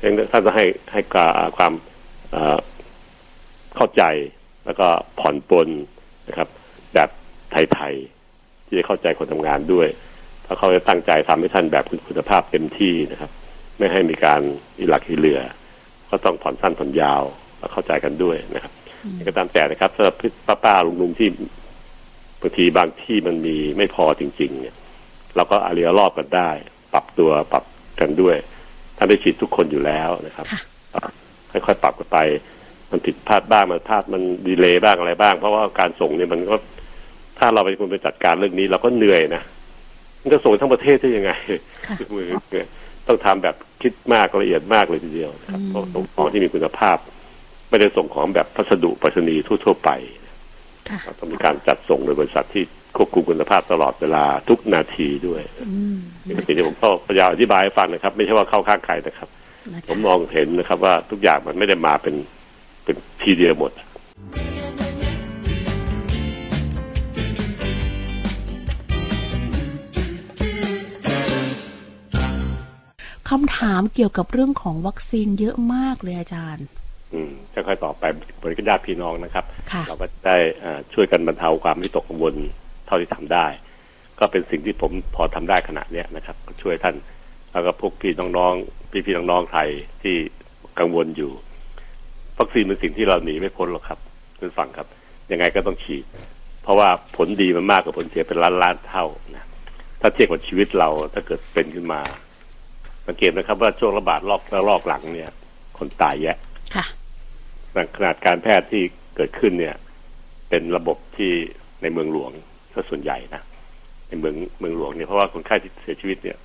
[0.00, 1.00] ังนั้นท่านต้องให้ให้
[1.56, 1.72] ความ
[2.30, 2.58] เอ่อ
[3.76, 4.02] เข้าใจ
[4.66, 4.86] แล้วก็
[5.20, 5.68] ผ่อนปลน
[6.28, 6.48] นะครับ
[6.94, 7.08] แบบ
[7.52, 9.88] ไทยๆที่จะเข้าใจคนทำงานด้วย
[10.46, 13.30] ถ้าเขาจะตั้งใจทำให้ท่านแบบคุณภาพเต็มที่นะครับ
[13.78, 14.40] ไม่ให้มีการ
[14.78, 15.40] อีหลักอีเหลือ
[16.10, 17.22] ก็ต้องผ่อนสั้นผ่อนยาว
[17.58, 18.72] แล้วเข้าใจกันด้วยนะครับ
[19.26, 20.16] ก็ตามแต่นะครับสำหรับ
[20.46, 21.28] ป้าป้าๆลุงๆที่
[22.40, 24.76] บางทีบางที่มันมีไม่พอจริง ๆ เนี่ย
[25.36, 26.50] เราก็อาเรียรอบกันได้
[26.92, 27.64] ปรับตัวปรับ
[28.00, 28.36] กันด้วย
[28.96, 30.60] ท่านได้ฉีดทุกคนอยู่แล้วนะครับค่ะ
[30.94, 31.10] อ่า
[31.66, 32.18] ค่อยๆปรับกันไป
[32.90, 36.56] มันผิดพลาดบ้างมันพลาดมันดีเลย์บ้างอะไรบ้าง เพราะว่าการส่งเนี่ยมันก็
[37.38, 39.42] ถ้าเราเป็นคนไปจัดการเรื่องนี้ เราก็เหนื่อยนะ
[40.22, 41.30] มันจะส่งทั้งประเทศได้ยังไง
[41.86, 42.28] ค่ะมือ
[43.08, 46.98] ต้องทำแบบคิดมากละเอียดมากเลยทีเดียวนะครับอืมเพราะส่งของที่มีคุณภาพ
[47.70, 49.90] ไม่ได้ส่งของแบบพัสดุไปรษณีย์ทั่ว ๆ ไป
[50.88, 52.64] ค่ะต้องมีการจัดส่งโดยบริษัทที่
[52.96, 59.28] ควบคุมคุณภาพตลอดเวลาทุกนาทีด้วยอืมนี่เป็นสิ่งที่ผมก็พยายามอธิบายให้ฟังนะครับ ไม่ใช่ว่าเข้าข้างใครนะครับ
[59.72, 62.14] นะผมคะมองเห็นนะครับ ว่าทุกอย่างมันไม่ได้มาเป็น
[62.84, 63.72] เป็นทีเดียวหมด
[73.30, 76.66] คำถามเกี่ยวกับเรื่องของวัคซีนเยอะมากเลยอาจารย์
[77.12, 78.04] อืมค่อยๆต่อไป
[78.42, 82.34] บริการญาติพี่น้องนะครับค่ะเราก็ได้อ่าช่วยกันบรรเทาความวิตกกังวล
[82.86, 83.46] เท่าที่ทำได้
[84.18, 86.96] ก็เป็นสิ่งที่ผมพอทำได้ขณะเนี้ยนะครับก็ช่วยท่าน
[87.52, 89.68] แล้วก็พวกพี่น้องๆพี่ๆน้องๆไทย
[90.02, 90.16] ที่
[90.78, 91.32] กังวลอยู่
[92.38, 93.98] วัคซีนเป็นสิ่งที่เราหนีไม่พ้นหรอกครับ
[94.38, 94.86] ท่านฟังครับ
[95.30, 96.04] ยังไงก็ต้องฉีด
[96.62, 99.04] เพราะว่าผลดีมันมากกว่าผลเสียเป็นล้านล้านๆเท่า
[99.36, 99.44] นะ
[100.00, 102.00] ถ้าเทียบกับชีวิตเราถ้าเกิดเป็นขึ้นมา
[103.06, 105.30] สังเกตนะครับ ว่าช่วงระบาดรอบระลอกหลังเนี่ย
[105.78, 106.36] คนตายแยะ
[106.74, 106.86] ค่ะ
[107.96, 108.82] ขนาดการแพทย์ที่
[109.16, 109.74] เกิดขึ้นเนี่ย
[110.48, 111.32] เป็นระบบที่
[111.82, 112.32] ในเมืองหลวง
[112.74, 113.42] ก็ส่วนใหญ่นะ
[114.08, 116.38] ในเมืองเมืองหลวงเนี่ยเพราะว่าคนไข้ที่เสียชีวิตเนี่ย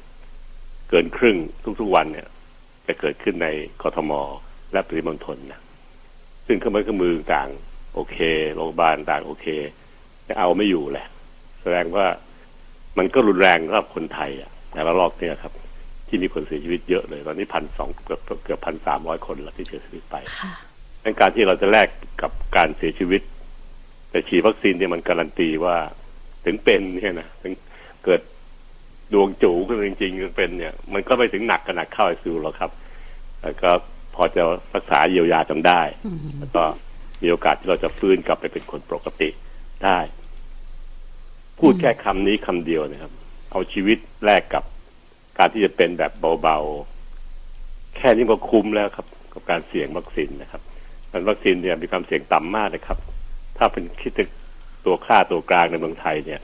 [0.89, 1.37] เกินครึ่ง
[1.79, 2.27] ทุกๆวันเนี่ย
[2.87, 3.47] จะเกิดขึ้นใน
[3.81, 4.11] กทม
[4.73, 5.59] และปริมณฑลนะ
[6.51, 7.49] ซึ่งเครื่องไม้เครื่องมือต่าง
[7.95, 8.17] โอเค
[8.55, 9.45] โรงพยาบาลต่างโอเค
[10.25, 11.07] แต่เอาไม่อยู่แหละ
[11.61, 12.05] แสดงว่า
[12.97, 15.53] มันก็รุนแรงสำหรับคนไทยอะในระลอกเนี่ยครับ
[16.07, 20.53] ที่มีคนเสียชีวิตเยอะเลย ตอนนี้พันสองเกือบเกือบพันสามร้อยคนแล้วที่เสียชีวิตไปค่ะ
[21.03, 21.87] ในการที่เราจะแลก
[22.21, 23.21] กับการเสียชีวิต
[24.09, 25.75] แต่ฉีดวัคซีนเนี่ยมันการันตีว่า
[26.45, 27.53] ถึงเป็นเนี่ยนะถึง
[28.05, 28.21] เกิด
[29.13, 32.71] ดวงจูขึ้นมาจริงๆเป็นเนี่ย มันก็ไม่ถึงหนักขนาดเข้าไอซียูหรอกครับ
[33.43, 34.43] แล้วก็พ อจะ
[34.75, 36.63] รักษาเยียวยาจนได้อืมแล้วก็
[37.21, 39.29] มีโอกาสที่เราจะฟื้นกลับไปเป็นคนปกติ
[39.85, 39.99] ได้
[41.59, 43.11] พูดแค่คำนี้คำเดียวนะครับ
[43.51, 44.63] เอาชีวิตแลกกับ
[45.37, 50.61] การที่จะเป็นแบบเบาๆ แค่นี้ก็คุ้มแล้วครับ กับการเสี่ยงวัคซีนนะครับ
[51.11, 52.97] มันวัคซีนเนี่ยมีความเสี่ยงต่ำมากนะครับ
[53.57, 54.29] ถ้าเป็นคิดถึง
[54.85, 56.41] ตัวค่าตัวกลางในเมืองไทยเนี่ย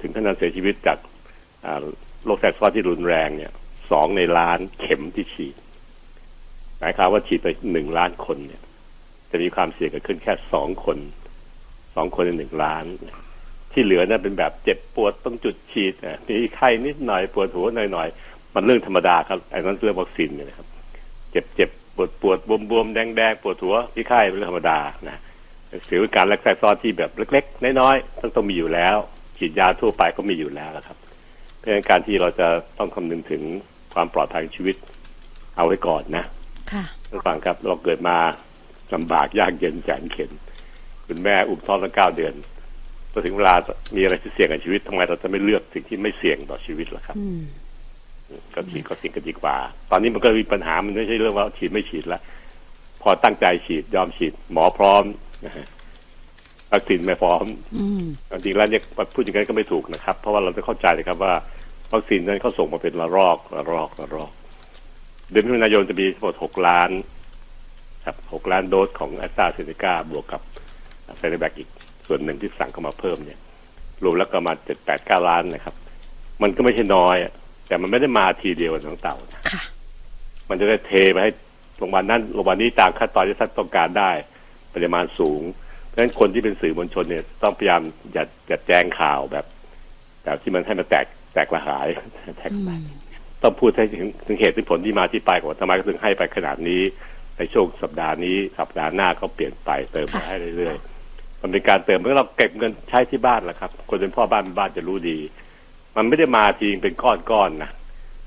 [0.00, 0.98] ถึงขนาดเสียชีวิตจาก
[1.64, 1.78] อ่า
[2.24, 3.52] โรคแทรกซ้อนที่รุนแรงเนี่ย
[3.90, 5.54] สองในล้านเข็มที่ฉีด
[6.78, 8.62] หมายความว่าฉีดไปหนึ่งล้านคนเนี่ย
[9.30, 10.98] จะมีความเสี่ยงเกิดขึ้นแค่สองคน
[11.94, 12.84] สองคนในหนึ่งล้าน
[13.72, 15.92] ที่เหลือนั่นเป็นแบบเจ็บปวดต้องจุดฉีด
[16.26, 20.66] มีไข้นิดหน่อยปวดหัวหน่อยหน่อยๆมันเรื่องธรรมดาครับไอ้นั้นเรื่องวัคซีนเนี่ยนะครับ
[21.30, 25.20] เจ็บเจ็บปวดปวดบวมบวมแดงแดงปวดหัวที่ไข้เป็นเรื่องธรรมดานะ
[25.88, 28.96] ถือว่าการรักษาซ้อนที่แบบเล็ก ๆ น้อยๆต้องต้องมีอยู่แล้ว
[29.38, 30.96] ฉีดยาทั่วไปก็มีอยู่แล้วนะครับ
[31.58, 33.42] เพราะฉะนั้นการที่เราจะต้องคำนึงถึง
[33.94, 34.76] ความปลอดภัยชีวิต
[35.56, 36.24] เอาไว้ก่อนนะ
[36.72, 38.16] ค่ะท่านฟังครับเราเกิดมา
[38.94, 40.30] ลำบากยากเย็นแสนเข็ญ
[41.06, 42.34] คุณแม่อุ้มท้องตั้งเก้าเดือน
[43.12, 43.54] พอถึงเวลา
[43.96, 47.42] มีอะไรที่เสี่ยงกับชีวิตทำไมเราจะไม่เลือกสิ่งที่ไม่เสี่ยงต่อชีวิตล่ะครับอืม
[48.54, 49.56] ก็ฉีดก็ฉีดกันดีกว่า
[49.90, 52.20] ตอนนี้มันก็มีปัญหามันไม่ใช่เรื่องว่าฉีดไม่ฉีดละ
[53.02, 55.02] พอตั้งใจฉีดยอมฉีด หมอพร้อม
[55.46, 55.66] นะฮะ
[56.72, 57.44] วัคซีนไม่พร้อม
[57.76, 58.82] อืมจริงๆแล้วเนี่ย
[59.14, 61.34] พูดอย่างนั้นก็ไม่ถูกนะครับ เพราะว่าเราจะเข้าใจเลยครับว่า
[61.92, 64.32] วัคซีนนั้นเขาส่งมาเป็นระลอกระลอกระลอก
[65.30, 66.90] เดือนมิถุนายนจะมีทั้งหมดหกล้าน
[68.06, 70.40] ครับหกล้านโดสของแอสตราเซเนกาบวกกับ
[71.16, 71.68] ไซโนแบคอีก
[72.06, 73.38] ส่วนหนึ่งที่สั่งเข้ามาเพิ่มเนี่ย
[74.04, 75.74] รวมแล้วก็ประมาณเจ็ดแปดเก้าล้านนะครับ
[76.42, 77.32] มันก็ไม่ใช่น้อยอะ
[77.68, 79.62] แต่มันไม่ได้มาทีเดียวน้องเต่านะค่ะ
[80.48, 81.30] มันจะได้เทไปให้
[81.76, 84.10] โรงพยาบาลนั้นโรงพยาบาลนี้ตามขั้นตอนที่ท่านต้องการได้
[84.74, 85.42] ปริมาณสูง
[85.86, 87.80] เพราะฉะนั้นคนที่เป็นสื่อมวลชนเนี่ย ต้องพยายาม
[88.12, 89.46] อย่าอย่าแจ้งข่าวแบบ
[90.24, 91.86] แบบที่มันให้มันแตกแตกละหาย
[92.38, 92.84] แตกอืไปม
[93.44, 96.82] ต้องพูดให้ถึงถึงเหตุถึงผลที่มาที่ไปก่อนทำไมก็ถึงให้ไปขนาดนี้
[97.38, 105.18] ในช่วงสัปดาห์นี้สัปดาห์หน้าก็เปลี่ยนไปเติมมาให้เรื่อยๆ มันเป็นการเติมเมื่อเราเก็บเงินใช้ที่บ้านแหละครับ คนเป็นพ่อบ้านเป็นบ้านจะรู้ดี
[105.96, 107.70] มันไม่ได้มาทีเป็นก้อนๆนะ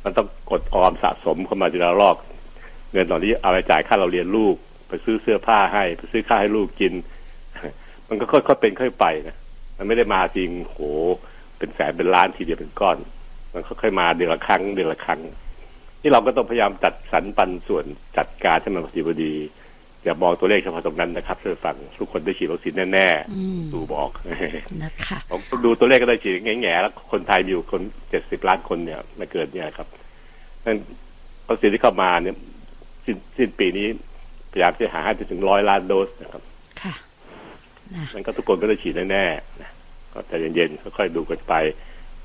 [0.03, 2.15] มันต้องกดออมสะสมเข้ามาทีละรอบ
[2.93, 4.55] เงินตอนนี้เอาไปจ่ายค่าเราเรียนลูก
[4.87, 6.93] ไปซื้อเสื้อผ้าให้ ไปซื้อข้าวให้ลูกกิน
[8.07, 9.35] มันก็ค่อยๆเป็นค่อยไปนะ
[9.77, 10.77] มันไม่ได้มาจริงโห
[11.57, 12.97] เป็นแสนเป็นล้านทีเดียวเป็นก้อน
[13.53, 15.21] มันค่อยๆมาเดือนละครั้งเดือนละครั้ง
[16.01, 17.85] ที่เราก็ต้องพยายามจัดสรรปันส่วน
[18.17, 19.33] จัดการให้มันพอดีพอดี
[20.03, 24.09] อย่ามองตัวเลขเฉพาะตรงนั้นนะครับช่วยฟังทุกคนได้ฉีดวัคซีนแน่อืมๆดูบอก
[24.83, 29.87] นะคะผมดูตัวเลขก็ได้ฉีดแง่ๆแล้วคนไทยมีอยู่คนเจ็ดสิบล้านคนเนี่ยไม่เกินเนี่ยครับ
[30.65, 30.77] นั่น
[31.47, 32.35] วัคซีนที่เข้ามาเนี่ย
[33.05, 33.87] สิ้นสิ้นปีนี้
[34.51, 36.43] พยายามจะหาให้ถึงร้อยล้านโดสนะครับ
[36.81, 36.93] ค่ะ
[37.95, 39.71] นะมันก็ทุกคนก็ได้ฉีดแน่ๆนะ
[40.13, 41.53] ก็ใจเย็นๆค่อยๆดูกันไป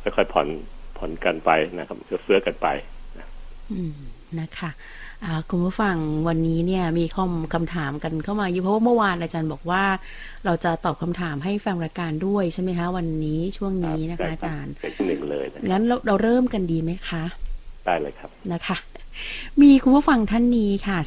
[0.02, 0.46] ค่อยๆผ่อน
[1.02, 2.68] ผ่อนกันไปนะครับเฟื้อๆกันไป
[3.72, 3.94] อืม
[4.40, 4.70] นะคะ
[5.24, 5.96] อ่าคุณผู้ฟัง
[6.28, 9.84] วันนี้เนี่ยมีคอมคำถามกันเข้ามาอยู่เพราะว่าเมื่อวานอาจารย์บอกว่า
[10.44, 17.24] เราจะตอบคำถามให้แฟนรายการด้วยใช่ไหมคะวันนี้ช่วงนี้นะคะอาจารย์เป็นที่หนึ่งเลยนะงั้นเราเราเริ่มกันดีไหมคะ
[17.84, 18.76] ได้เลยครับนะคะ
[19.62, 20.98] มีคุณผู้ฟังท่านนี้ค่ะ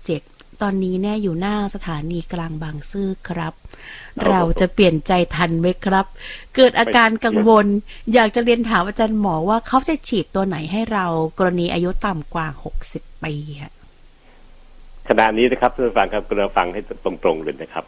[0.00, 6.06] 4667 ตอนนี้เนี่ยอยู่หน้าสถานีกลางบางซื่อครับครับ เราจะเปลี่ยนใจทันไหมครับ
[6.54, 7.66] เกิดอาการกังวล
[8.14, 11.06] อยากจะเรียนถามอาจารย์หมอว่าเขาจะฉีดตัวไหนให้เรา
[11.38, 12.46] กรณีอายุต่ำกว่า
[12.86, 13.72] 60ปีอะ
[15.08, 17.84] ขณะนี้นะครับท่านผู้ฟังครับกำลังฟังให้ตรงๆเลยนะครับ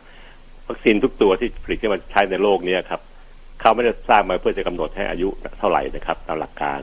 [0.68, 3.00] วัคซีนทุกตัวที่ผลิตขึ้นมาใช้ในโลกเนี้ครับ
[3.60, 6.80] เขาไม่ได้สร้างมาเพื่อจะกำหนดให้อายุเท่าไหร่นะครับ ตามหลักการ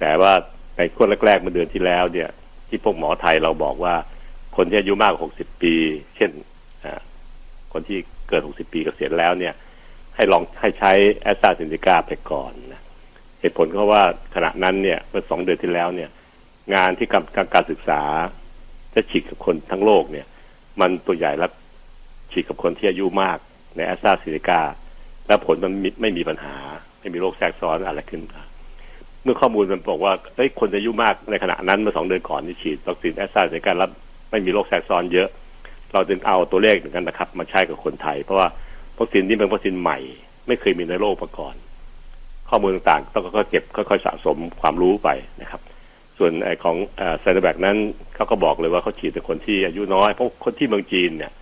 [0.00, 0.32] แต่ว่า
[0.76, 2.28] ในช่วงแรกๆเมื่อเดือนที่แล้วเนี่ย
[2.68, 3.94] ที่พวกหมอไทยเราบอกว่า
[4.56, 5.74] คนที่อายุมากกว่า60ปี
[6.16, 6.30] เช่น
[7.72, 9.54] คนที่เกิน60ปีเกษียณแล้วเนี่ย
[10.16, 12.82] ให้ลองให้ใช้แอสตราเซเนกาไปก่อนนะ
[13.40, 14.02] เหตุผลก็ว่า
[14.34, 16.10] ขณะนั้นเนี่ยเมื่อสองเดือนที่แล้วเนี่ย
[16.74, 18.02] งานที่กำการศึกษา
[18.94, 20.26] จะฉีดกับคนทั้งโลกเนี่ย
[20.80, 21.50] มันตัวใหญ่แล้ว
[22.32, 23.38] ฉีดกับคนที่อายุมาก
[23.76, 24.60] ในแอสตราเซเนกา
[25.26, 26.56] แล้วผลมันมิไม่มีปัญหา
[27.00, 28.22] ไม่มีโรคแทรกซ้อนอะไรขึ้น
[29.22, 33.90] เมื่อข้อมูลมันบอกว่าเอ้ยคนอายุมากในขณะนั้นเมื่อสองเดือนก่อนที่ฉีดวัคซีนแอสตราเซเนกาแล้ว
[34.30, 35.28] ไม่มีโรคแทรกซ้อนเยอะ
[35.92, 38.48] เราจึงเอาตัวเลขเหมือนกันนะครับ มาใช้กับคนไทย เพราะว่า
[38.98, 39.98] วัคซีนนี้เป็นวัคซีนใหม่
[40.46, 41.54] ไม่เคยมีในโลกมาก่อน
[42.50, 45.08] ข้อมูลต่างๆ ต้องก็เก็บค่อยๆสะสมความรู้ไป
[45.42, 45.60] นะครับ
[46.18, 46.76] ส่วนไอ้ของ
[47.20, 47.76] ไซโนแบคนั้น
[48.14, 51.32] เขาก็บอกเลยว่าเขาฉีดแต่คนที่อายุน้อยเพราะคนที่เมืองจีนเนี่ย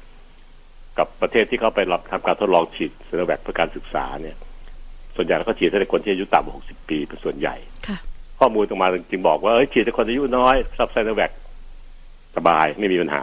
[0.98, 4.37] กับประเทศที่เขาไปรับทำการทดลองฉีดไซโนแบคเพื่อการศึกษาเนี่ย
[5.16, 7.57] ส่วนใหญ่เขาฉีดแต่คนที่อายุต่ำกว่า60 ปีเป็นส่วนใหญ่
[7.88, 7.98] ค่ะ
[8.40, 11.31] ข้อมูลตรงมาจึงบอกว่าเอ้ยฉีดแต่คนอายุน้อยสำหรับไซโนแวค
[12.38, 13.22] สบายไม่มีปัญหา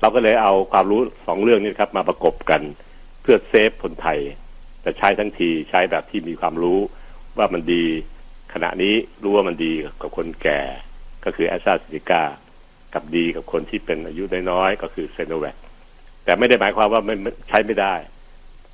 [0.00, 2.62] เราก็เลยเอาความรู้สองเรื่องนี้ครับ มาประกบกัน
[3.22, 4.18] เพื่อเซฟคนไทย
[4.82, 6.78] แต่ใช้ทั้งทีใช้แบบที่มีความรู้
[7.38, 7.84] ว่ามันดี
[8.54, 10.60] ขณะนี้รู้ว่ามันดีกับคนแก่
[11.24, 12.22] ก็คือแอสตราเซเนกา
[12.94, 15.56] กับดีกับคนที่เป็นอายุน้อยๆก็คือเซโนแวค
[16.24, 17.94] แต่ไม่ได้หมายความว่ามันใช้ไม่ได้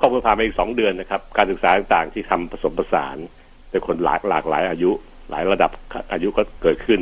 [0.01, 3.17] ข้อมูลผ่านไปอีกสองเดือนนะครับ การศึกษาต่างๆที่ทำผสมผสาน
[3.71, 4.91] เป็นคนหลากหลากหลายอายุ
[5.31, 5.71] หลายระดับ
[6.13, 7.01] อายุก็เกิดขึ้น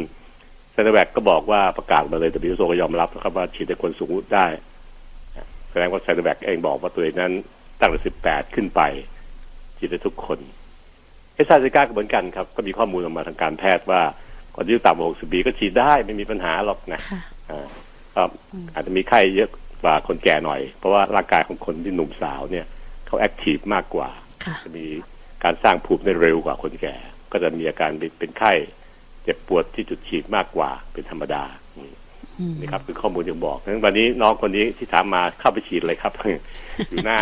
[0.77, 4.47] เซนแวกก็บอกว่าประกาศมาเลยแต่บิโซก็ยอมรับนะครับว่าฉีดในคนสูงอายุได้
[5.71, 7.33] แสดงว่าซิโนแวคเองบอกว่าตัวเองนั้น
[7.81, 8.81] ตั้งแต่สิบแปดขึ้นไป
[9.79, 10.39] ฉีดได้ทุกคน
[11.35, 14.03] แอสตราเซเนกาก็เหมือนกันครับ ก็มีข้อมูลออกมาทางการแพทย์ว่า
[14.55, 17.69] คนที่อายุต่ำกว่าหกสิบปีก็ฉีดได้ไม่มีปัญหาหรอกนะค่ะอ่า
[18.15, 18.23] ก็
[18.75, 19.49] อาจจะมีไข้เยอะ
[19.83, 22.67] กว่าคนแก่หน่อย เพราะว่าร่างกายของคนที่หนุ่มสาวเนี่ย
[23.07, 24.09] เขา active มากกว่า
[24.45, 24.87] ค่ะจะมี
[25.45, 26.95] การสร้างภูมิได้เร็วกว่าคนแก่
[27.33, 28.53] ก็จะมีอาการเป็นเป็นไข้
[29.27, 31.45] เจ็บปวดที่จุดฉีดมากกว่าเป็นธรรมดา
[31.77, 31.93] อืม
[32.41, 36.13] อืมนี่ครับคือข้อมูลที่บอกดังนั้นวันนี้น้องคนนี้ที่ถามมาเข้าไปฉีดเลยครับ
[36.91, 37.21] อยู่หน้า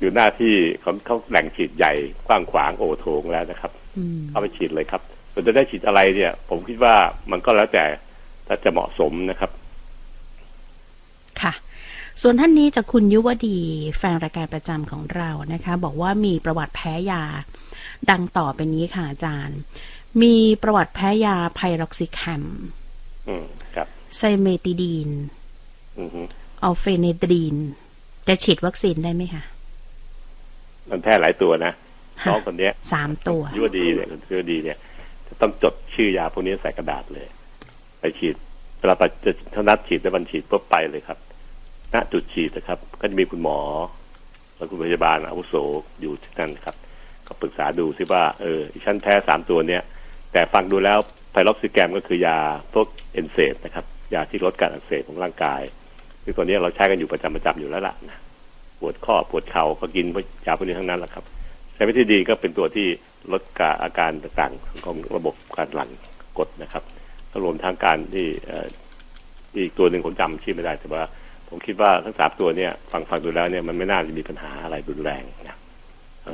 [0.00, 1.92] อยู่หน้าที่เขาเขาแหล่งฉีดใหญ่
[2.26, 5.02] กว้างขวางโอโถงแล้วนะครับอืมเข้าไปฉีดเลยครับ
[5.32, 6.94] ส่วนจะได้ฉีดอะไรเนี่ย ผมคิดว่า
[7.30, 7.84] มันก็แล้วแต่
[8.46, 9.50] ถ้าจะเหมาะสมนะครับ
[11.42, 11.52] ค่ะ
[12.22, 13.58] ส่วนท่านนี้จากคุณยุวดี
[13.98, 17.24] แฟนรายการประจำของเรานะคะ บอกว่ามีประวัติแพ้ยา
[18.10, 19.58] ดังต่อไปนี้ค่ะอาจารย์
[20.22, 22.42] มีประวัติแพ้ยา piroxicam
[23.28, 25.10] อืมครับ cimetidine
[26.00, 26.22] อือฮึ
[26.62, 27.56] orphenadrine
[28.28, 29.42] จะฉีดวัคซีนได้ไหมคะ
[30.90, 31.72] มันแพ้หลายตัวนะ
[32.22, 34.78] ค่ะน้องคนเนี้ยสามตัวยุวดีเนี่ยคุณยุวดีเนี่ย
[35.28, 37.26] จะต้องจดชื่อยาพวกนี้ใส่กระดาษเลย
[38.00, 38.34] ไปฉีด
[38.78, 41.18] เวลาไปจะเท่านัดฉีดแล้วมันฉีดปุ๊บไปเลยครับ
[41.94, 43.58] ณจุดฉีดนะครับ ก็จะมีคุณหมอ
[44.56, 45.54] และคุณพยาบาลอาวุโส
[46.00, 46.76] อยู่ที่นั่นครับ
[47.26, 49.82] ก็ปรึกษาดูซิว่าเออฉันแพ้สามตัวเนี้ย
[50.32, 50.98] แต่ฟังดูแล้ว
[51.32, 52.38] ไพล็อกซิแกรมก็คือยา
[52.74, 55.60] พวกเอนเซมนะครับ ยาที่ลดการอักเสบของร่างกาย
[56.24, 58.18] คือตัวนี้เราใช้กันอยู่ประจำประจำอยู่แล้วล่ะนะ
[58.80, 60.06] ปวดข้อปวดเข่าก็กิน
[60.46, 61.24] ยาพวกนี้ทั้งนั้นแหละครับ
[61.74, 62.86] ใช้วิธีดีก็เป็นตัวที่
[63.32, 65.90] ลดการอาการต่างๆของระบบการหลั่ง
[66.38, 66.82] กดนะครับ
[67.44, 68.26] รวมทั้งการที่
[69.56, 71.02] อีกตัวหนึ่งผมจำชื่อไม่ได้ แต่ว่า
[71.48, 75.56] ผมคิดว่าทั้งสามตัวเนี่ยฟังฟังดูแล้วเนี่ยมันไม่น่าจะมีปัญหาอะไรรุนแรงนะ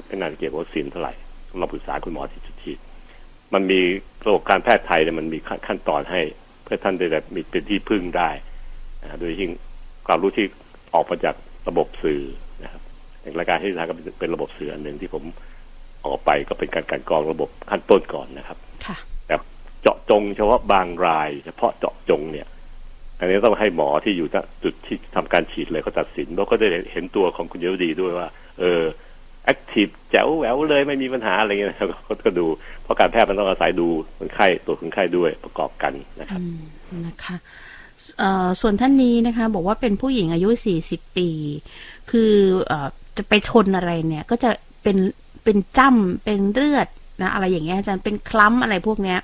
[0.07, 1.12] ไม่น่าจะเกี่ยวกับวัคซีนเท่าไหร่
[1.59, 2.42] เราปรึกษาคุณหมอที่
[3.55, 3.81] มันมี
[4.27, 6.21] ระบบการแพทย์ไทยเนี่ยมันมีขั้นตอนให้
[6.64, 8.31] เพื่อท่านได้แบบมีเป็นที่พึ่งได้
[9.21, 9.51] โดยยิ่ง
[10.07, 10.47] ความรู้ที่
[10.95, 11.35] ออกมาจาก
[11.69, 12.23] ระบบสื่อ
[12.62, 12.83] นะครับ
[13.23, 15.25] อย่างรายการที่ทางก็เป็นระบบสื่ออันหนึ่งที่ผม
[16.07, 18.59] ออกไปก็เป็นการการกรองระบบขั้นต้นก่อนนะครับ
[19.27, 19.35] แต่
[19.83, 22.47] เจาะจงเฉพาะบางราย เฉพาะเจาะจงเนี่ย
[23.19, 24.29] อันนี้ต้องให้หมอที่อยู่
[24.64, 28.29] จุดที่ทำการฉีดเลยเขาตัดสินแล้วก็ได้เห็นตัวของคุณเยาวดีด้วยว่า
[28.61, 28.83] เออ
[29.44, 32.46] แอคทีฟแจ๋วแหววเลยไม่มีปัญหาอะไรเงี้ยเขาก็ดู
[32.83, 36.40] เพราะการแพทย์มันต้องอาศัยดูคนไข้ตัวคนไข้ด้วยประกอบกันนะครับ
[37.07, 37.37] นะคะ
[38.61, 40.48] ส่วนท่านนี้นะคะ บอกว่าเป็นผู้หญิงอายุ
[40.85, 41.28] 40 ปี
[42.11, 42.33] คือ
[42.70, 42.72] อ
[43.16, 44.50] จะไปชนอะไรเนี่ย ก็จะ
[44.83, 44.96] เป็น
[45.44, 46.88] เป็นจ้ำเป็นเลือด
[47.22, 49.18] นะอะไรอย่างเงี้ยอาจารย์เป็นคล้ำอะไรพวกเนี้ย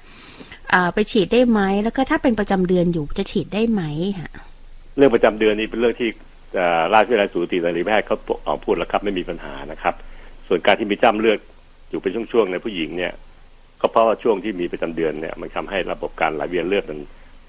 [0.95, 3.83] ไปฉีดได้ไหมแล้วก็ถ้าเป็นประจำเดือนอยู่จะฉีดได้ไหม
[4.21, 4.33] ฮะ
[4.97, 6.09] เรื่องประจำเดือนนี้เป็นเรื่องที่
[6.93, 9.95] ราชวิทยาลัยสูตินรีแพทย์เขาออกพูดแล้วครับไม่มีปัญหานะครับ
[10.53, 11.39] ส่วนการที่มีจ้ำเลือด
[11.91, 13.13] อยู่เป็นช่วงๆในผู้หญิงเนี่ย
[13.81, 16.99] ก็เพราะว่าช่วงที่มีประจำเดือนเนี่ย มันทาให้ระบบการไหลเวียนเลือดมัน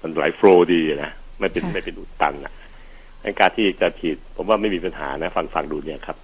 [0.02, 2.52] มันไหลโฟล์ดีนะไม่เป็นไม่เป็นอุดตันนะ
[3.40, 6.16] การที่จะฉีดผมว่าไม่มีปัญหานะฟังฟังดูเนี่ยครับ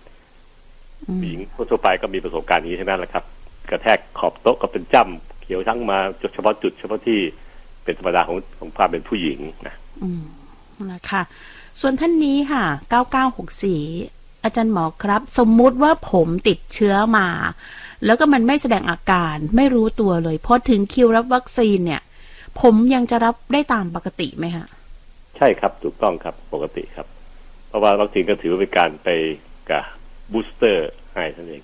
[1.22, 1.38] หญิง
[1.70, 3.24] ทั่วไปก็มีประสบการณ์นี้ทั้งนั้นแหละครับ
[3.70, 5.98] กระแทกขอบโต๊ะก็เป็นจ้ำเขียวทั้งมา
[6.34, 7.18] เฉพาะจุดเฉพาะที่
[7.84, 10.24] เป็นธรรมดาของของความเป็นผู้หญิงนะอืม
[10.92, 11.22] นะคะ
[11.80, 12.64] ส่วนท่านนี้ค่ะ
[13.42, 17.28] 9964 อาจารย์หมอครับ สมมุติว่าผมติดเชื้อมา
[18.04, 22.02] แล้วก็มันไม่แสดงอาการไม่รู้ตัวเลยพอถึงคิวรับวัคซีนเนี่ย
[22.60, 24.66] ผมยังจะรับได้ตามปกติไหมฮะ
[25.36, 27.06] ใช่ครับถูกต้องครับปกติครับ
[27.68, 29.08] เพราะว่าวัคซีนก็ถือว่าเป็นการไป
[29.70, 29.84] กับ
[30.32, 31.62] บูสเตอร์ให้ท่านเอง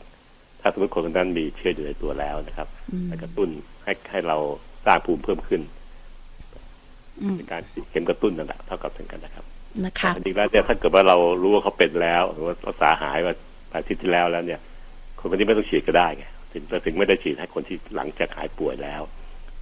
[0.60, 2.68] ถ้าสมมติคนนั้นมีเชื้ออยู่ในตัวแล้วนะครับ
[3.22, 3.48] กระตุ้น
[3.84, 4.36] ให้ให้เรา
[4.86, 5.62] สร้างภูมิเพิ่มขึ้น
[7.36, 9.44] เป็นการเข็มกระตุ้นนั่นแหละเท่ากับเป็นกันนะครับ
[9.84, 13.34] นะคะจริงๆแล้วเนี่ยถ้าเกิดว่าเรารู้ว่าเขาเป็นแล้วหรือว่ารักษาหายมา
[13.74, 14.60] อาทิตย์ที่แล้วแล้วเนี่ย
[15.18, 19.02] คนคนนี้ไม่ต้องฉีดก็ได้ไงถึงถึงไม่ได้ฉีดให้คนที่หลังจากหายป่วยแล้ว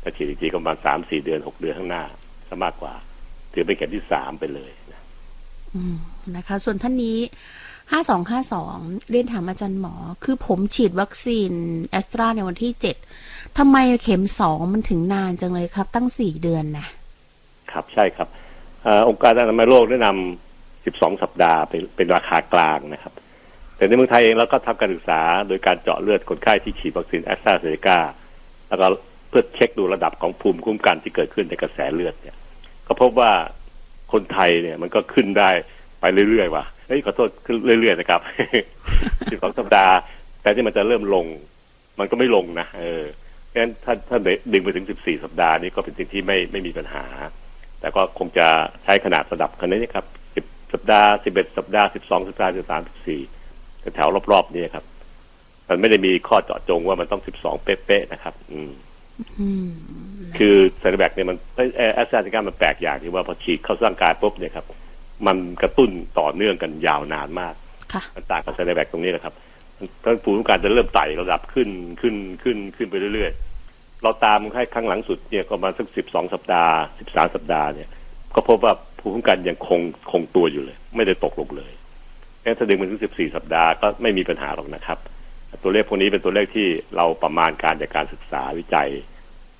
[0.02, 2.04] ถ้าฉีดจริงๆก็ประมาณสามสี่เดือนหกเดือนข้างหน้า
[2.48, 2.94] จะมากกว่า
[3.52, 5.02] ถือเป็นเข็มที่สามไปเลยนะ
[5.74, 5.96] อืม
[6.36, 7.18] นะคะ ส่วนท่านนี้
[7.92, 8.76] ห้าสองห้าสอง
[9.10, 9.94] เรียนถามอาจารย์หมอ
[10.24, 11.50] คือผมฉีดวัคซีน
[11.90, 12.96] แอสตราในวันที่เจ็ด
[13.58, 16.86] ทำไมเข็มสองมันถึงนานจังเลยครับ ตั้งสี่เดือนนะ
[17.70, 18.28] ครับ ใช่ครับ
[19.08, 23.12] องค์การอนามัยโลกแนะนำ12 สัปดาห์เป็นเป็นราคากลางนะครับ
[23.76, 27.98] แต่ในเมืองไทยเองเราก็ทำการศึกษาโดยการเจาะเลือดคนไข้ที่ฉีดวัคซีนแอสตราเซเนกา
[28.68, 28.86] แล้วก็
[29.28, 32.36] เพื่อเช็คดูระดับของภูมิคุ้มกันที่เกิดขึ้นในกระแสเลือดเนี่ย
[32.86, 33.30] ก็พบว่า
[34.12, 35.50] คนไทยเนี่ยมันก็ขึ้นได้
[36.00, 38.20] ไปเรื่อยๆว่ะเฮ้ยขอโทษขึ้นเรื่อยๆนะครับ
[39.30, 39.94] 12 สัปดาห์
[40.42, 41.26] แต่ที่มันจะเริ่มลง
[41.98, 43.04] มันก็ไม่ลงนะเออ
[43.46, 44.18] เพราะฉะนั้นถ้าถ้า
[44.52, 47.04] ดึงไปถึง 14 สัปดาห์นี้ก็เป็นสิ่งที่ไม่ไม่มีปัญหา
[47.82, 48.46] แต่ก็คงจะ
[48.84, 53.20] ใช้ขนาดระดับขนาดนี้ครับสิบสัปดาห์สิบเอ็ดสัปดาห์สิบสองสัปดาห์สิบสามสิบสี่
[53.94, 54.84] แถวรอบๆนี่ครับ
[55.68, 58.70] มันไม่ได้มีข้อเจาะจงว่ามันต้องสิบสองเป๊ะๆนะครับ อืม
[60.38, 61.36] คือไซโนแบคเนี่ยมัน
[61.76, 64.66] แอสตราเซเนกามันแปลกอย่างที่ว่าพอฉีดเข้าร่างกายปุ๊บเนี่ยครับ
[65.26, 67.54] มันกระตุ้นต่อเนื่องกันยาวนานมาก
[68.16, 69.34] มันต่างกับไซโนแบคตรงนี้แหละครับ
[70.04, 71.68] ท่านผู้ต้องการจะเริ่มไต่ระดับขึ้น
[72.00, 73.51] ขึ้นขึ้นขึ้นไปเรื่อยๆ
[74.02, 77.88] เราตามให้ครั้งหลังสุดเนี่ยประมาณสักสิบสองสัปดาห์สิบสามสัปดาห์เนี่ย
[78.34, 81.72] ก็พบว่าภูมิคุ้มกันยังคงคงตัวอยู่เลย ไม่ได้ตกลงเลย
[82.40, 84.98] แค่ถ้าดึงมาถึงสิบสี่สัปดาห์ก็ไม่มีปัญหาหรอกนะครับ
[85.62, 88.90] ตัวเลขพวกนี้เป็นตัวเลขที่เราประมาณการจากการศึกษาวิจัย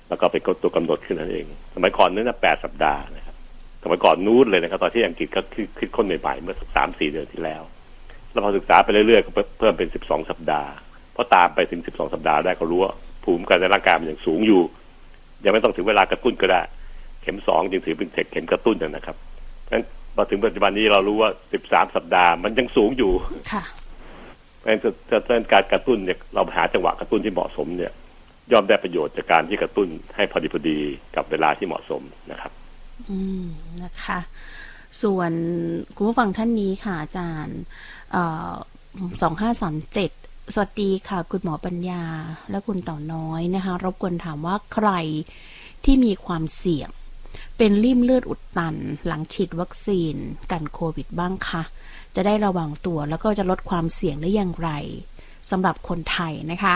[0.09, 3.35] แล้วก็เป็นตัวกำหนดขึ้นนั่นเอง สมัยก่อนนั้นแปดสัปดาห์นะครับ
[3.83, 5.41] สมัยก่อนนู้นเลยนะครับ ตอนที่อังกฤษก็
[5.79, 7.63] คิดค้นใหม่ๆเมื่อสักสามสี่เดือนที่แล้ว
[8.31, 9.29] แล้วพอศึกษาไปเรื่อยๆก็
[9.59, 10.69] เพิ่มเป็นสิบสองสัปดาห์
[11.15, 12.93] พอตามไปถึงสิบสองสัปดาห์ได้ก็รู้ว่า
[13.23, 14.61] ภูมิคุ้มกันในร่างกายมันยังสูงอยู่
[15.43, 16.61] ยังไม่ต้องถึงเวลากระตุ้นก็ได้
[17.21, 19.15] เข็มสองจึงถือเป็นเข็มกระตุ้นนะครับ
[19.61, 23.11] เพราะฉะนั้นพอถึงปัจจุบันนี้เรารู้ว่าสิบสามสัปดาห์มันยังสูงอยู่
[23.53, 23.63] ค่ะ
[24.57, 24.81] เพราะฉะนั้น
[25.11, 25.17] จะ
[25.51, 27.91] การกระตุ้นเนี่ยเราหาจังหวะกระตุ้นที่เหมาะสมเนี่ย
[28.51, 30.77] ย่อมได้ประโยชน์จากการที่กระตุ้นให้พอดีพอดี
[31.15, 32.51] กับเวลาที่เหมาะสมนะครับ
[33.09, 33.45] อืม
[33.83, 34.19] นะคะ
[35.01, 35.31] ส่วน
[35.95, 37.59] คุณผู้ฟังท่านนี้ค่ะอาจารย์
[39.21, 40.11] สองห้าสามเจ็ด
[40.51, 42.03] สวัสดีค่ะ คุณหมอปัญญา
[42.51, 44.89] และคุณเต่าน้อยนะคะรบกวนถามว่าใคร
[45.85, 46.89] ที่มีความเสี่ยง
[47.57, 48.75] เป็นริ่มเลือดอุดตัน
[49.07, 50.15] หลังฉีดวัคซีน
[50.51, 51.63] กันโควิดบ้างคะ
[52.15, 54.69] จะได้ระวังตัวแล้วก็จะลดความเสี่ยงได้อย่างไร
[55.51, 56.75] สำหรับคนไทยนะคะ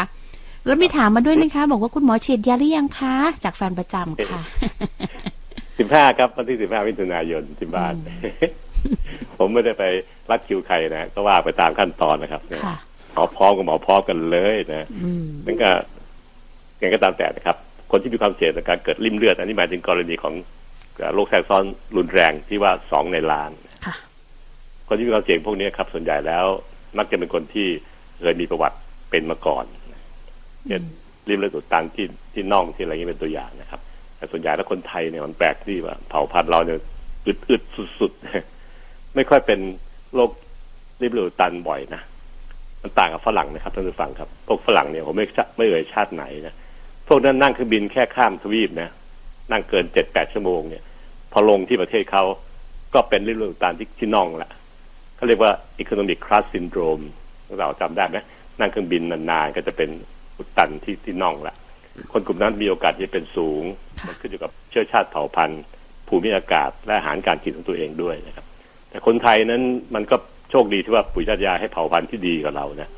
[0.65, 4.41] แล้วมีถามมาด้วยนะคะ บอกว่าคุณหมอฉีดยาหรือยังคะ จากแฟนประจำค่ะ
[5.79, 7.93] สิบห้าครับวันที่สิบห้ามิถุนายนที่บ้าน
[9.37, 9.83] ผมไม่ได้ไป
[10.29, 12.75] รัดคิวใครนะ ก็ว่าไปตามขั้นตอนนะครับค่ะ
[13.17, 15.69] หมอพร้อมกับหมอพร้อมกันเลยนะอืมนั่นก็
[16.81, 17.57] ยังไงก็ตามแต่นะครับ
[17.91, 20.33] คนที่มีความเสี่ยงต่อการเกิดริ่มเลือด อันนี้หมายถึงกรณีของ
[20.97, 21.63] เอ่อโรคแทรกซ้อน
[21.97, 23.51] รุนแรงที่ว่าสองในล้าน
[23.85, 23.95] ค่ะ
[24.87, 26.45] คนที่มีความเสี่ยงพวกนี้ครับ ส่วนใหญ่แล้ว
[26.97, 27.67] มักจะเป็นคนที่
[28.21, 28.77] เคยมีประวัติ
[29.09, 29.65] เป็นมาก่อน
[30.67, 30.83] เช่น
[31.29, 33.81] ริมเลือดอุดตันที่ที่น่องที่อะไรอย่างนี้เป็นตัวอย่างนะครับ
[34.17, 36.79] แต่ส่วนใหญ่แล้วคนไทยเนี่ยมันแปลกที่ว่าเผ่าพันธุ์เราเนี่ย
[37.27, 39.59] อึดๆสุดๆไม่ค่อยเป็น
[40.13, 40.31] โรค
[41.01, 42.01] ริมเลือดอุดตันบ่อยนะ
[42.81, 46.55] มันต่างกับฝรั่งนะครับท่านผู้ฟังครับ พวกฝรั่งเนี่ยผมไม่ทราบไม่เอ่ยชาติไหนนะ
[47.07, 48.89] พวกนั้นนั่งเครื่องบินแค่ข้ามทวีปนะ
[49.51, 50.83] นั่งเกินเจ็ดแปดชั่วโมงเนี่ย
[51.31, 52.23] พอลงที่ประเทศเขา
[52.93, 54.51] ก็เป็นริมเลือดอุดตันที่ที่น่องแหละ
[55.15, 55.51] เขาเรียกว่า
[55.83, 57.03] economic class syndrome
[57.59, 58.17] เราจำได้ไหม
[58.59, 59.89] นั่งเครื่องบินนานๆก็จะเป็น
[60.37, 61.55] อุดตันที่ที่น่องละ
[62.11, 63.63] คนกลุ่มนั้นมีโอกาสที่จะเป็นสูง
[63.99, 65.61] ค่ะมันขึ้นอยู่กับเชื้อชาติเผ่าพันธุ์
[66.07, 68.45] ภูมิอากาศและอาหารการกินของตัวเองด้วยนะครับ
[68.89, 69.61] แต่คนไทยนั้น
[69.95, 70.15] มันก็
[70.51, 72.89] โชคดีที่ว่าปุ๋ยชาติยาให้เผ่าพันธุ์ที่ดีกว่าเรานะ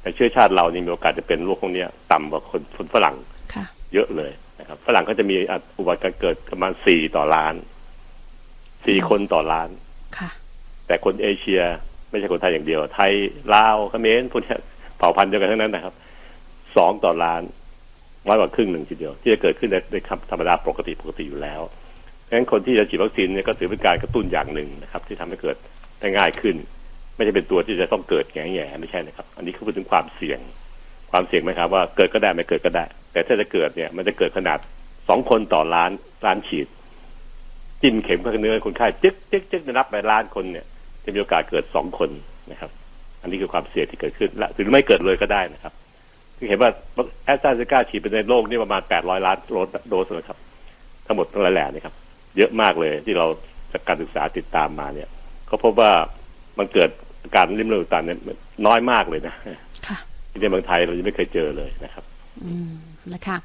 [0.00, 3.16] แต่เชื้อชาติเรานี่มีโอกาสจะเป็นโรคพวกเนี้ยต่ำกว่าคนคนฝรั่ง
[3.54, 5.36] ค่ะเยอะเลยนะครับฝรั่งก็จะมี
[5.78, 7.54] อุบัติการเกิดประมาณสี่ต่อล้าน
[8.86, 9.68] สี่คนต่อล้าน
[10.18, 10.30] ค่ะ
[10.86, 11.60] แต่คนเอเชีย
[12.10, 13.12] ไม่ใช่คนไทยอย่างเดียว ไทย
[13.54, 14.58] ลาวเขมรพวกเนี้ย
[14.98, 15.94] เผ่าพันธุ์เดียวกันทั้งนั้นนะครับ
[16.76, 17.42] สองต่อล้าน
[18.26, 19.96] น้อยกว่าครึ่งหนึ่งทีเดียว ที่จะเกิดขึ้นในใน
[20.30, 21.60] ธรรมดาปกติปกติอยู่แล้ว
[22.28, 25.56] ดังนั้นคนที่จะฉีดวัคซีนเนี่ยก็ถือเป็นการกระตุ้นอย่างหนึ่งนะครับ ที่ทำให้เกิด
[26.00, 26.56] ได้ง่ายขึ้น
[27.16, 30.40] ไม่ใช่เป็นตัวที่จะต้องเกิดแง่ๆไม่ใช่นะครับ อันนี้คือพูดถึงความเสี่ยง
[31.10, 34.58] ความเสี่ยงไหมครับว่าเกิดก็ได้ไม่เกิดก็ได้ แต่ถ้าจะเกิดเนี่ย มันจะเกิดขนาด
[35.08, 35.90] สองคนต่อล้าน
[36.26, 36.66] ล้านฉีด
[37.82, 40.64] จิ้มเข็มเข้าเนื้อคนไข้จึ๊กจึ๊กจึ๊กนับไปล้านคนเนี่ย
[41.04, 42.10] จะมีโอกาสเกิดสองคน
[42.50, 42.70] นะครับ
[43.22, 45.72] อันนี้คือความเสี่ยงที่เกิดขึ้นและหรือไม่เกิดเลยก็ได้นะครับ
[46.36, 46.70] ที่เห็นว่า
[47.24, 49.36] แอสตราเซเนกาฉีดไปในโลกนี่ประมาณแปดร้อยล้าน
[49.88, 50.38] โดสนะครับ
[51.06, 51.94] ทั้งหมดทั้งหลายแหล่นี่ครับ
[52.36, 53.26] เยอะมากเลยที่เรา
[53.72, 55.08] จากการศึกษาติดตามมาเนี่ย
[55.46, 55.92] เขาพบว่า
[56.58, 56.90] มันเกิด
[57.26, 58.18] อาการริมเลือดอุดตันเนี่ย
[58.66, 59.34] น้อยมากเลยนะ
[59.86, 59.98] ค่ะ
[60.30, 62.04] ที่ในเมืองไทยเรายังไม่เคยเจอเลยนะครับ
[62.44, 62.70] อืม
[63.14, 63.36] นะคะ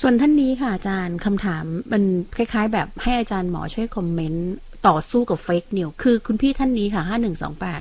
[0.00, 2.02] ส่วนท่านนี้ค่ะอาจารย์คำถามมัน
[2.36, 4.50] คล้าย ๆ แบบให้อาจารย์หมอช่วยคอมเมนต์
[4.88, 7.80] ต่อสู้กับ fake news คือคุณพี่ท่านนี้ค่ะห้าหนึ่งสองแปด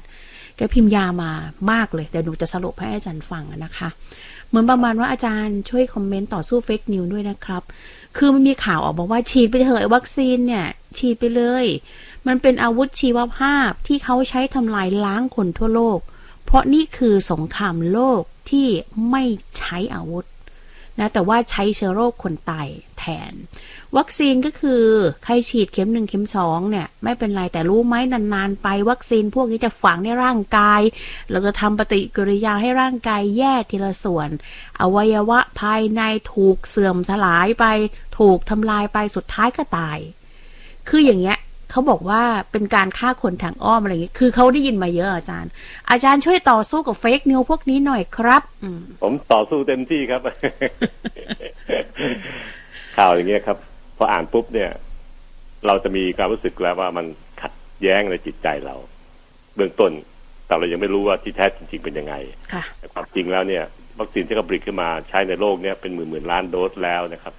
[0.57, 1.31] แกพิมพ์ยาวมา
[1.71, 3.89] มากเลย แต่หนูจะสรุปให้อาจารย์ฟังอะนะคะ
[4.47, 7.63] เหมือนประมาณว่าอาจารย์ช่วย comment ต่อสู้ fake news ด้วยนะครับ
[8.17, 10.65] คือมันมีข่าวออกมาว่าฉีดไปเถอะไอ้วัคซีนเนี่ย
[10.97, 11.65] ฉีดไปเลย
[12.27, 15.99] มันเป็นอาวุธชีวภาพที่เขาใช้ทำลายล้างคนทั่วโลก
[16.45, 18.67] เพราะนี่คือสงครามโลกที่
[19.11, 19.23] ไม่
[19.57, 20.25] ใช้อาวุธ
[20.99, 22.67] นะแต่ว่าใช้เชื้อโรคคนตาย
[22.99, 23.33] แทน
[23.97, 24.83] วัคซีนก็คือ
[25.23, 30.81] ใครฉีดเข็มหนึ่งเข็มสองเนี่ยไม่เป็นไรแต่รู้ไหมนานๆ ไปวัคซีนพวกนี้จะฝังในร่างกาย
[31.31, 34.29] แล้วก็ทำปฏิกิริยาให้ร่างกายแย่ทีละส่วน
[34.81, 36.01] อวัยวะภายใน
[36.33, 37.65] ถูกเสื่อมสลายไป
[38.19, 39.99] ถูกทำลายไปสุดท้ายก็ตาย
[40.89, 41.37] คืออย่างเงี้ย
[41.77, 45.51] เขาบอกว่าเป็นการฆ่าคนทางอ้อมอะไรอย่างเงี้ยคือเขาได้ยินมาเยอะอาจารย์
[45.91, 50.21] อาจารย์ช่วยต่อสู้กับเฟกนิวพวกนี้หน่อยครับอืมผมต่อสู้เต็มที่ครับ
[52.97, 53.57] ข่าวอย่างเงี้ยครับ
[53.97, 54.69] พออ่านปุ๊บเนี่ย
[55.67, 57.05] เราจะมีความรู้สึกแล้วว่ามัน
[57.41, 58.75] ขัดแย้งในจิตใจเรา
[59.55, 59.91] เบื้องต้น
[60.45, 62.15] แต่เรายังไม่รู้ว่าที่แท้จริง ๆ เป็นยังไง
[62.53, 63.63] ค่ะแต่ความจริงแล้วเนี่ย
[63.99, 67.33] วัคซีนที่เขาผลิตขึ้นมาใช้ในโลกเนี่ยเป็นหมื่นหมื่นล้านโดสแล้วนะครับ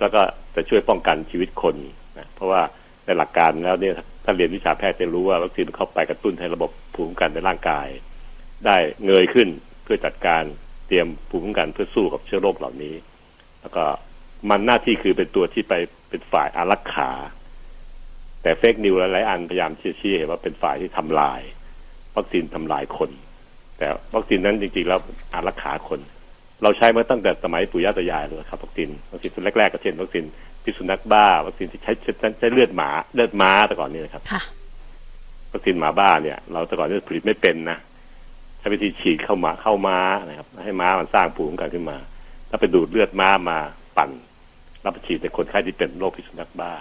[0.00, 0.22] แล้วก็
[0.54, 1.74] จะช่วยป้องกันชีวิตคน
[2.18, 2.62] นะเพราะว่า
[3.08, 3.94] ในหลักการแล้วเนี่ย
[4.24, 7.86] ถ้าเรียนวิชาแพทย์จะรู้ว่าวัคซีนเข้าไปกระตุ้นให้ระบบภูมิคุ้มกันในร่างกาย
[8.66, 9.48] ได้เงยขึ้น
[9.84, 10.42] เพื่อจัดการ
[10.88, 12.94] เตรียมภูมิคุ้มกันเพื่อสู้กับเชื้อโรคเหล่านี้
[13.60, 13.84] แล้วก็
[14.50, 15.74] มันหน้าที่คือเป็นตัวที่ไป
[16.10, 17.10] เป็นฝ่ายอารักขา
[18.42, 21.40] แต่เฟกนิวหลายอันพยายามชี้เห็นว่าเป็นฝ่ายที่ทำลาย
[22.16, 23.10] วัคซีนทำลายคน
[23.78, 25.00] แต่วัคซีนนั้นจริงๆแล้ว
[25.32, 26.00] อารักขาคน
[26.62, 30.24] เราใช้มาตั้งแต่สมัยปู่ย่าตายายเลยครับวัคซีนวัคซีนแรกๆก็เช่นวัคซีน
[30.68, 34.42] พิษสุนัขบ้า วัคซีนที่ใช้ใช้ใช้เลือดหมาเลือดม้าแต่ก่อนนี่นะครับค่ะ
[35.52, 37.78] วัคซีนหมาบ้าเนี่ย เราแต่ก่อนเนี่ยผลิตไม่เป็นนะ
[38.58, 39.98] ใช้วิธีฉีดเข้ามาเข้าม้า
[40.28, 41.96] นะครับ ให้ม้ามันสร้างภูมิคุ้มกันขึ้นมา
[42.48, 43.58] แล้วไปดูดเลือดม้ามา
[43.96, 44.10] ปั่น
[44.80, 46.72] แล้วไปฉีดในคนไข้ที่เป็นโรคพิษสุนัขบ้า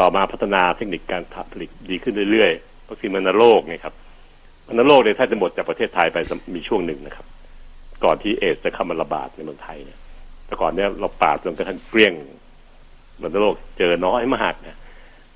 [0.00, 1.22] ต่อมาพัฒนาเทคนิคการ
[1.52, 3.94] ผลิตดีขึ้นเรื่อยๆวัคซีนมันโรคเนี่ยครับ
[4.66, 6.18] มันโรคเนี่ยถ้าจะหมดจากประเทศไทยไป
[6.54, 7.26] มีช่วงหนึ่งนะครับ
[8.04, 9.99] ก่อนที่เอดส์จะเข้ามาระบาดในเมืองไทยเนี่ย
[10.50, 12.12] แต่ก่อนเนี่ยเราปราบจนกระทั่งเกลี้ยง
[13.20, 14.78] มันโรคเจอน้อยมากนะ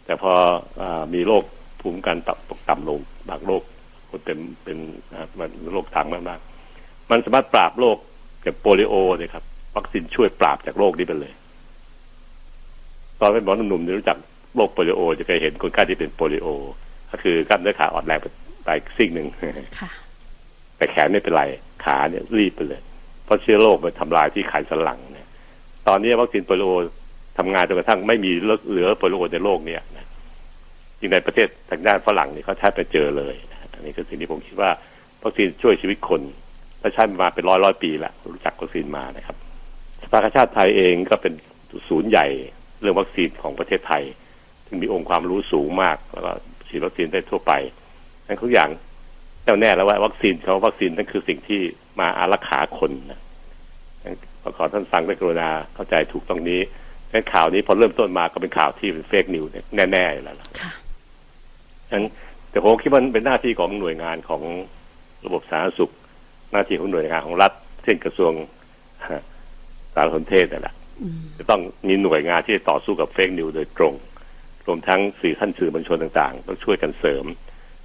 [0.05, 0.33] แต่พอ
[0.81, 1.45] อามีโรค
[1.81, 2.99] ภูมิคุ้มกันต่ำตกต่ำลง
[3.29, 3.63] บางโรค
[4.11, 4.79] คนเป็นเป็น
[5.11, 7.97] นะครับมันโรคทางมากๆมันสามารถปราบโรค
[8.43, 9.45] อย่างโปลิโอเนี่ยครับ
[9.77, 11.33] วัคซีนช่วยปราบจากโรคนี้ไปเลย
[13.21, 14.19] ตอนเป็นหมอหนุ่มๆเนี่ยรู้จัก
[14.57, 16.49] โรคโปลิโอ จะเคยเห็นคนไข้ที่เป็นโปลิโอ
[17.11, 18.27] ก็คือกล้ามเนื้อขาอ่อนแรงไป
[18.65, 19.27] ไปซีกหนึ่ง
[19.81, 19.91] ค่ะ
[20.77, 21.43] แต่แขนไม่เป็นไร
[21.85, 22.81] ขขาเนี่ยรีบไปเลย
[23.25, 25.29] เพราะเชื้อโรคมันทำลายที่ไขสันหลังเนี่ย
[25.89, 26.71] ตอนนี้วัคซีนโปลิโอ
[27.39, 28.31] ทำงานจนกระทั่งไม่มี
[28.71, 29.83] เหลือโปลิโอในโลกเนี่ย
[30.99, 33.35] จริงในประเทศทางด้านฝรั่งนี่เขาแทบไปเจอเลย
[33.73, 34.71] อันนี้คือสิ่งที่ผมคิดว่า
[35.23, 36.21] วัคซีนช่วยชีวิตคน
[36.81, 39.37] และใช้มาเป็นร้อยร้อยปีล้วรู้จักวัคซีนมานะครับ
[40.03, 41.33] สภากาชาติไทยเองก็เป็น
[41.89, 42.27] ศูนย์ใหญ่
[42.81, 44.03] เรื่องวัคซีนของประเทศไทย
[44.67, 46.33] ซึ่งมีองค์ความรู้สูงมาก แล้วก็
[46.69, 47.53] ฉีดวัคซีนได้ทั่วไป
[48.27, 48.69] ทั้งทุกอย่าง
[49.45, 51.61] แน่วแน่แล้วว่าวัคซีนเขาวัคซีนนั่นคือสิ่งที่
[52.01, 53.21] มาอารักขาคนนะ
[54.57, 56.61] ขอท่านฟังด้วยกรุณาเข้าใจถูกตรงนี้
[57.13, 59.45] งั้นข่าวนี้พอเริ่มต้นมาก็เป็นข่าวที่เป็น fake news
[59.93, 60.73] แน่ๆแล้วล่ะค่ะ
[61.93, 62.05] งั้น
[62.51, 64.43] แต่ผมคิดว่ามันเป็นหน้าที่ของหน่วยงานของ
[65.25, 65.93] ระบบสาธารณสุข
[66.53, 67.53] หน้าที่ของหน่วยงานของรัฐ
[67.85, 68.33] เช่นกระทรวง
[69.95, 73.95] สารสนเทศนั่นแหละอืมจะต้องมีหน่วยงานที่จะต่อสู้กับ fake news โดยตรง
[74.67, 77.25] รวมทั้งสื่อท่านสื่อมวลชนต่างๆ ต้องช่วยกันเสริม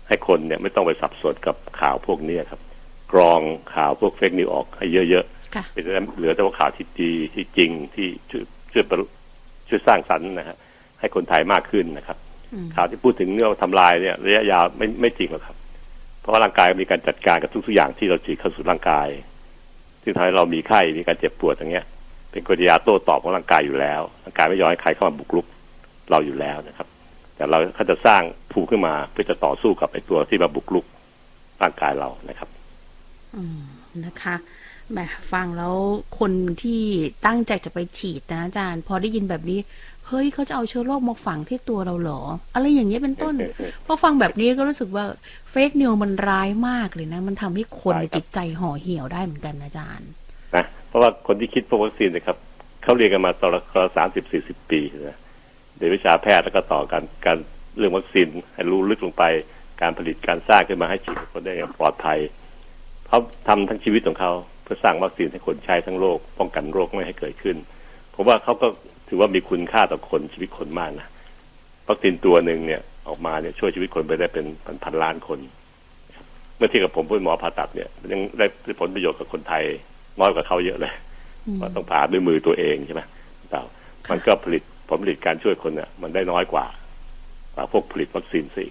[0.07, 2.61] ให้คนเนี่ยไม่ต้องไปสับสนกับข่าวพวกนี้ครับ
[3.11, 3.41] กรอง
[3.75, 5.83] ข่าวพวกเฟกนิวออกให้เยอะค่ะๆเป็น
[6.17, 8.43] เหลือแต่ว่าข่าวที่ดีที่จริงที่ช่วย
[8.73, 8.97] ช่วยประ
[9.69, 10.57] ช่วยสร้างสรรค์นะฮะ
[10.99, 12.17] ให้คนไทยมากขึ้นนะครับ
[12.53, 15.57] อืมข่าวที่พูดถึงเรื่องทำลายเนี่ยระยะยาวไม่ไม่จริงหรอกครับ
[16.21, 19.07] เพราะว่าร่างกายมีการจัดการกับทุกๆอย่างที่เราฉีดเข้าสู่ร่างกาย
[20.03, 21.85] ซึ่งทำให้เรามีไข้มีการเจ็บปวดอย่างเงี้ย
[22.31, 25.45] เป็นกริยาโต้ตอบของร่างกายอยู่แล้วร่างกายไม่ยอมให้ใครเข้ามาบุกรุก
[26.11, 26.87] เราอยู่แล้วนะครับ
[27.35, 30.85] แต่เราเขาจะสร้างภูมิขึ้นมาเพื่อจะต่อสู้กับไอ้ตัวที่มาบุกรุก
[31.61, 32.58] ร่างกายเรานะครับอืม
[34.05, 34.35] นะคะ
[34.91, 34.99] แหม
[35.31, 35.75] ฟังแล้ว
[36.19, 36.81] คนที่
[37.25, 39.59] ตั้งใจจะไปฉีดนะอาจารย์ พอได้ยินแบบนี้
[40.07, 42.21] เฮ้ยเขาจะเอาเชื้อโรคมาฝังที่ตัวเราเหรอ
[42.53, 43.35] อะไรอย่างเงี้ยเป็นต้น
[43.85, 45.05] พอฟังแบบนี้ก็รู้สึกว่า
[45.51, 50.09] เฟกนิวมันร้ายมากเลยนะ มันทำให้คนใช่ครับจิตใจห่อเหี่ยวได้เหมือนกันนะอาจารย์
[50.55, 52.37] นะเพราะว่าคนที่คิดพวกวัคซีนนะครับ
[52.83, 53.61] เขาเรียนกันมาตอนละ
[53.97, 55.17] สามสิบสี่สิบปีนะ
[55.77, 57.37] เรียนวิชาแพทย์แล้วก็ต่อการการ
[57.77, 59.23] เรื่องวัคซีนให้รู้ลึกลงไป
[59.81, 62.19] การผลิตการสร้างขึ้นมาให้ฉีดคนได้อย่างปลอดภัย
[63.09, 64.31] เขาทำทั้งชีวิตของเขา
[64.63, 67.57] เพื่อสร้างวัคซีนให้คนใช้ทั้งโลก ป้องกันโรคไม่ให้เกิดขึ้น
[68.13, 68.67] ผมว่าเขาก็
[69.07, 71.07] ถือว่ามีคุณค่าต่อคนชีวิตคนมากนะ
[71.87, 75.39] วัคซีนตัวหนึ่งเนี่ยออกมาเนี่ยช่วยชีวิตคนไปได้เป็นพันพันล้านคน
[76.57, 78.45] เมื่อเทียบกับผมเป็นหมอผ่าตัดเนี่ยยังได้
[78.79, 79.63] ผลประโยชน์กับคนไทย
[80.19, 80.93] น้อยกว่าเขาเยอะเลย
[81.61, 83.01] ว่าต้องผ่าด้วยมือตัวเองใช่ไหม
[83.49, 83.63] เปล่า
[84.09, 86.65] มันก็ผลิตผลผลิตการช่วยคนเนี่ยมันได้น้อยกว่า
[87.55, 88.65] กว่าพวกผลิตวัคซีนสิ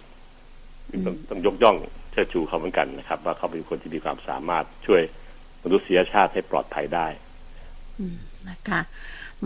[1.07, 1.76] ต้องต้องยกย่อง
[2.12, 5.02] เชิดชูเขาเหมือนกันนะครับ ว่าเขาเป็นคนที่มีความสามารถช่วย
[5.64, 7.06] มนุษยชาติให้ปลอดภัยได้
[7.98, 8.16] อืม
[8.48, 8.80] นะคะ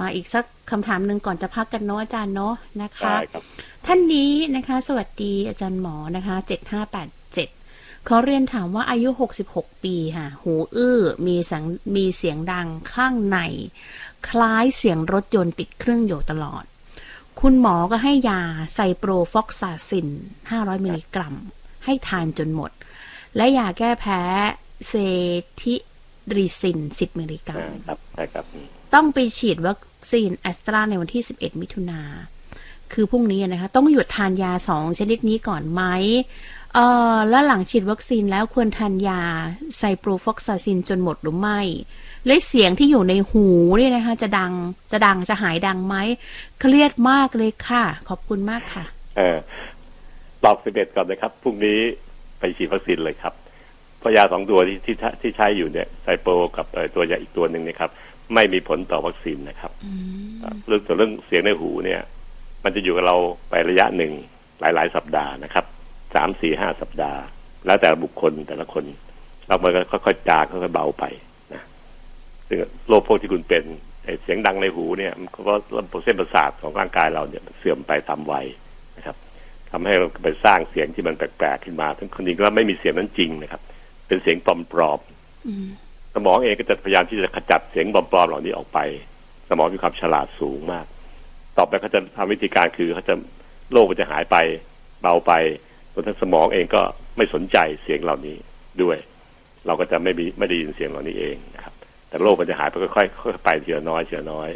[0.01, 3.43] มาอีกสักคำถามหนึ่งก่อนจะพักกันเนาะอาจารย์เนาะนะคะได้ครับ
[3.87, 7.49] ท่านนี้นะคะ สวัสดีอาจารย์หมอนะคะเจ็ดห้าแปดเจ็ด
[8.07, 11.65] เขาเรียนถามว่าอายุหกสิบหกปีค่ะ หูอื้อมีสัง
[11.97, 13.39] มีเสียงดังข้างใน
[14.29, 16.65] คล้ายเสียงรถยนต์ติดเครื่องอยู่ตลอด
[17.41, 18.43] คุณหมอก็ให้ยา
[18.75, 20.09] ciprofloxacin
[20.47, 21.35] 500 มิลลิกรัม
[21.85, 22.71] ให้ทานจนหมด
[23.37, 24.21] และยาแก้แพ้
[24.89, 29.81] cetirizine 10มิลลิกรัมอ่าครับใช่ครับอืมต้องไปฉีดวัค
[30.13, 32.01] ซีนแอสตราในวันที่ 11 มิถุนา
[32.93, 35.83] คือพรุ่งนี้นะคะ ต้องหยุดทานยาสองชนิดนี้ก่อนไหม
[36.75, 39.23] เอ่อแล้วหลังฉีดวัคซีนแล้วควรทานยา
[39.77, 41.61] ciprofloxacin จนหมดหรือไม่
[42.27, 43.47] และเสียงที่อยู่ในหู
[43.79, 44.53] เนี่ยนะคะ จะดัง
[44.93, 45.97] จะดังจะหายดังไหม
[46.61, 48.85] เครียดมากเลยค่ะ ขอบคุณมากค่ะ
[49.17, 49.39] เออ
[50.45, 51.79] ตอบสิบเอ็ดก่อนนะครับพรุ่งนี้
[52.39, 53.35] ไปฉีดวัคซีนเลยครับ
[53.99, 57.91] เพราะยาสองตัวที่ที่ที่ใช้อยู่เนี่ยไซโปรกับเอ่อตัวยาอีกตัวหนึ่งนะครับ
[58.35, 59.73] ไม่มีผลต่อวัคซีนนะครับ
[60.67, 62.01] เรื่องส่วนเรื่องเสียงในหูเนี่ย
[62.65, 63.17] มันจะอยู่กับเรา
[63.49, 64.13] ไประยะหนึ่ง
[64.61, 65.65] หลาย ๆ สัปดาห์นะครับ
[66.15, 67.21] สามสี่ห้าสัปดาห์
[67.67, 68.85] แล้วแต่บุคคลแต่ละคน
[69.47, 71.05] แล้วมันก็ค่อยๆจางค่อยๆเบาไป
[71.55, 71.63] นะ
[72.49, 73.65] ซึ่งโรคพวกที่คุณเป็น
[74.05, 78.62] ไอ้เสียงดังในหูเนี่ย มันก็เพราะระบบเส้นประสาทของร่างกายเราเนี่ยมันเสื่อมไปตามวัยนะครับ
[79.73, 83.63] ทำให้เราไปสร้างเสียงที่มันแปลกๆขึ้นมาทั้งคนจริงแล้วไม่มีเสียงนั้นจริงนะครับ
[84.07, 85.67] เป็นเสียงปลอมๆอืม
[86.15, 88.79] สมองเองก็จะพยายามที่จะขจัดเสียงปลอมๆเหล่านี้ออกไป
[89.49, 90.87] สมองมีความฉลาดสูงมาก
[91.57, 93.15] ต่อไปเขาจะทำวิธีการคือเขาจะ
[93.73, 94.37] โรคมันจะหายไป
[95.03, 95.33] เบาไป
[95.93, 96.83] รวมทั้งสมองเองก็
[97.17, 98.37] ไม่สนใจเสียงเหล่านี้
[98.83, 98.97] ด้วย
[99.67, 101.75] เราก็จะไม่มีไม่ได้ยินเสียงเหล่านี้เองนะครับ
[102.09, 104.49] แต่โรคมันจะหายไปค่อยๆค่อยๆไปทีละน้อยทีละน้อย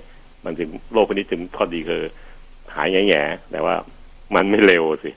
[0.44, 2.02] มันถึงโรคพวกนี้ถึงข้อดีคือ
[2.74, 3.74] หายแง่ๆแต่ว่า
[4.34, 5.10] มันไม่เร็วสิ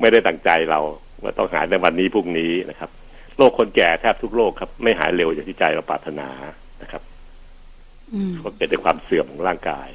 [0.00, 0.80] ไม่ได้ตั้งใจเรา
[1.22, 2.90] ว่าต้องหายในวันนี้พรุ่งนี้นะครับ
[3.36, 6.28] โรคคนแก่แทบทุกโรคครับ ไม่หายเร็วอย่างที่ใจเราปรารถนา
[6.82, 7.02] นะครับ
[8.14, 9.88] อืมเพราะเกิดจากความเสื่อมของร่างกาย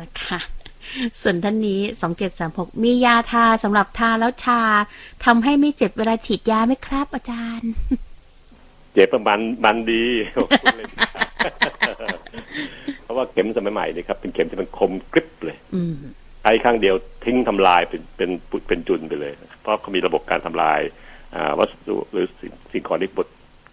[0.00, 0.38] นะคะ
[1.20, 4.60] ส่วนท่านนี้สองเจ็ดสามหกมียาทาสำหรับทาแล้วชา
[5.24, 7.72] ทำให้ไม่เจ็บเวลาฉีดยาไหมครับ อาจารย์
[8.92, 10.04] เจ็บประมันมันดี
[13.02, 16.94] เพราะว่าเข็มสมัยใหม่นี่ครับ เป็นเข็มที่มันคมกริบเลยอืมใช้ครั้งเดียว
[17.24, 20.80] ทิ้งทำลายเป็นเป็นปุเป็นจุนไปเลย เพราะเขามีระบบการทำลาย
[21.34, 23.26] อ่าวัสดุหรือสิ่งสิ่งของที่บด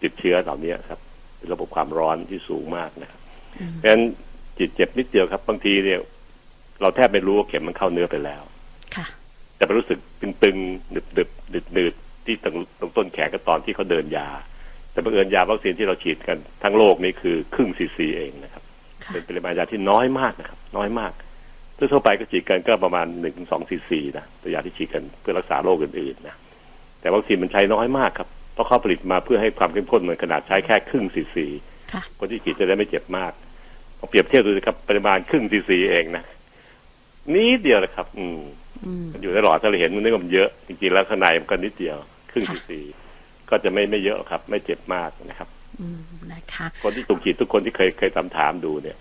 [0.03, 0.99] ติดเชื้อเหล่านี้ครับ
[1.37, 3.19] เป็นระบบความร้อนที่สูงมากนะครับ
[3.73, 4.03] เพราะฉะนั้น
[4.59, 5.99] จิตเจ็บนิดเดียวครับ บางทีเนี่ย
[6.81, 8.43] เราแทบไม่รู้ว่าเข็มมันเข้าเนื้อไปแล้ว
[8.95, 9.05] ค่ะ
[9.55, 14.27] แต่ไปรู้สึกตึงๆหนึบๆหนึบหนืดๆที่ตรงตรงต้นแขนก็ตอนที่เขาเดินยา
[14.91, 18.63] แต่บังเอิญยาวัคซีนที่เราฉีดกันทั้งโลกนี่คือครึ่งซีซีเองนะครับ
[19.03, 21.11] ค่ะเป็นปริมาณยาที่น้อยมากนะครับ น้อยมาก
[21.77, 26.35] ทั่วๆไปก็ฉีดกันก็ประมาณหนึ่งสองซีซีนะตัวยาที่ฉีดกันเพื่อรักษาโรคอื่นๆนะ
[27.01, 31.47] แต่วัคซีนมันใช้น้อยมากครับเพราะเขาผลิตมาเพื่อให้ความเข้มข้นมันขนาดใช้แค่ครึ่งซีซี
[31.93, 33.31] ค่ะคนที่ฉีดจะได้ไม่เจ็บมาก
[33.99, 36.23] พอเปรียบเทียบดูนะครับปริมาณครึ่งซีซีเองนะ
[37.33, 38.39] นิดเดียวนะครับอืม
[38.85, 41.97] อืมมันอยู่ในหลอดถ้าเราเห็นมันนึกว่ามันเยอะจริงๆแล้วข้างในมันก็นิดเดียว
[42.31, 42.79] ครึ่งค่ะซีซี
[43.49, 45.49] ก็จะไม่ไม่เยอะหรอกครับ ไม่เจ็บมากนะครับ
[45.81, 46.01] อืม
[46.31, 48.97] นะคะคนที่ถูกฉีดทุกคนที่เคยเคยตามถามดูเนี่ย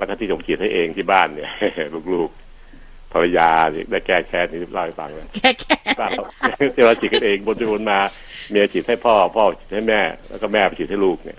[0.00, 1.50] แล้วก็ที่ผมฉีดให้เองที่บ้านเนี่ย
[2.14, 6.24] ลูกๆภรรยาเนี่ยได้แก้แค้นนี่เล่าให้ฟังเลยแค่แค่บ้านเรา
[6.74, 7.98] ที่เราฉีดกันเองบนไปบนมา
[8.50, 11.38] เมียฉีดให้พ่อ พ่อฉีดให้แม่ แล้วก็แม่ไปฉีดให้ลูกเนี่ย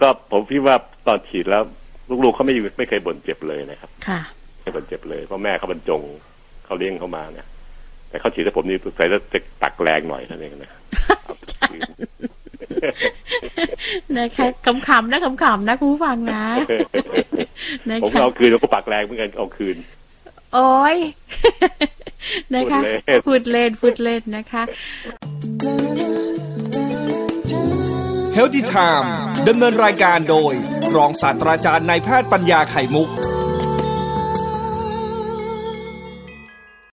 [0.00, 1.62] ก็ผมคิดว่าตอนฉีดแล้ว
[2.24, 4.20] ลูกๆเขาไม่ไม่เคยบ่นเจ็บเลยนะครับ ค่ะ
[4.62, 6.02] ไม่บ่นเจ็บเลยเพราะแม่เขาบรรจง
[6.64, 7.46] เขาเลี้ยงเขามาเนี่ย
[8.08, 10.70] แต่เขาฉีดให้ผมนี่ใส่แล้วจะตักแรงหน่อยเท่านั้นเองนะ
[11.24, 11.76] เอาไปคื
[14.16, 16.44] นนะคะขำๆนะขำๆนะคุณผู้ฟังนะ
[17.88, 19.76] นะผมคะเอาคืนแล้วก็ปักแรงเหมือนกันเอาคืน
[20.54, 20.96] โอ้ย
[22.54, 22.80] นะคะ
[23.26, 24.62] พูดเล่นพูดเล่นพูดเล่นนะคะ
[28.34, 29.12] เฮลติไทม์
[29.48, 30.52] ดำเนินรายการโดย
[30.96, 33.08] รองศาสตราจารย์นายแพทย์ปัญญาไข่มุก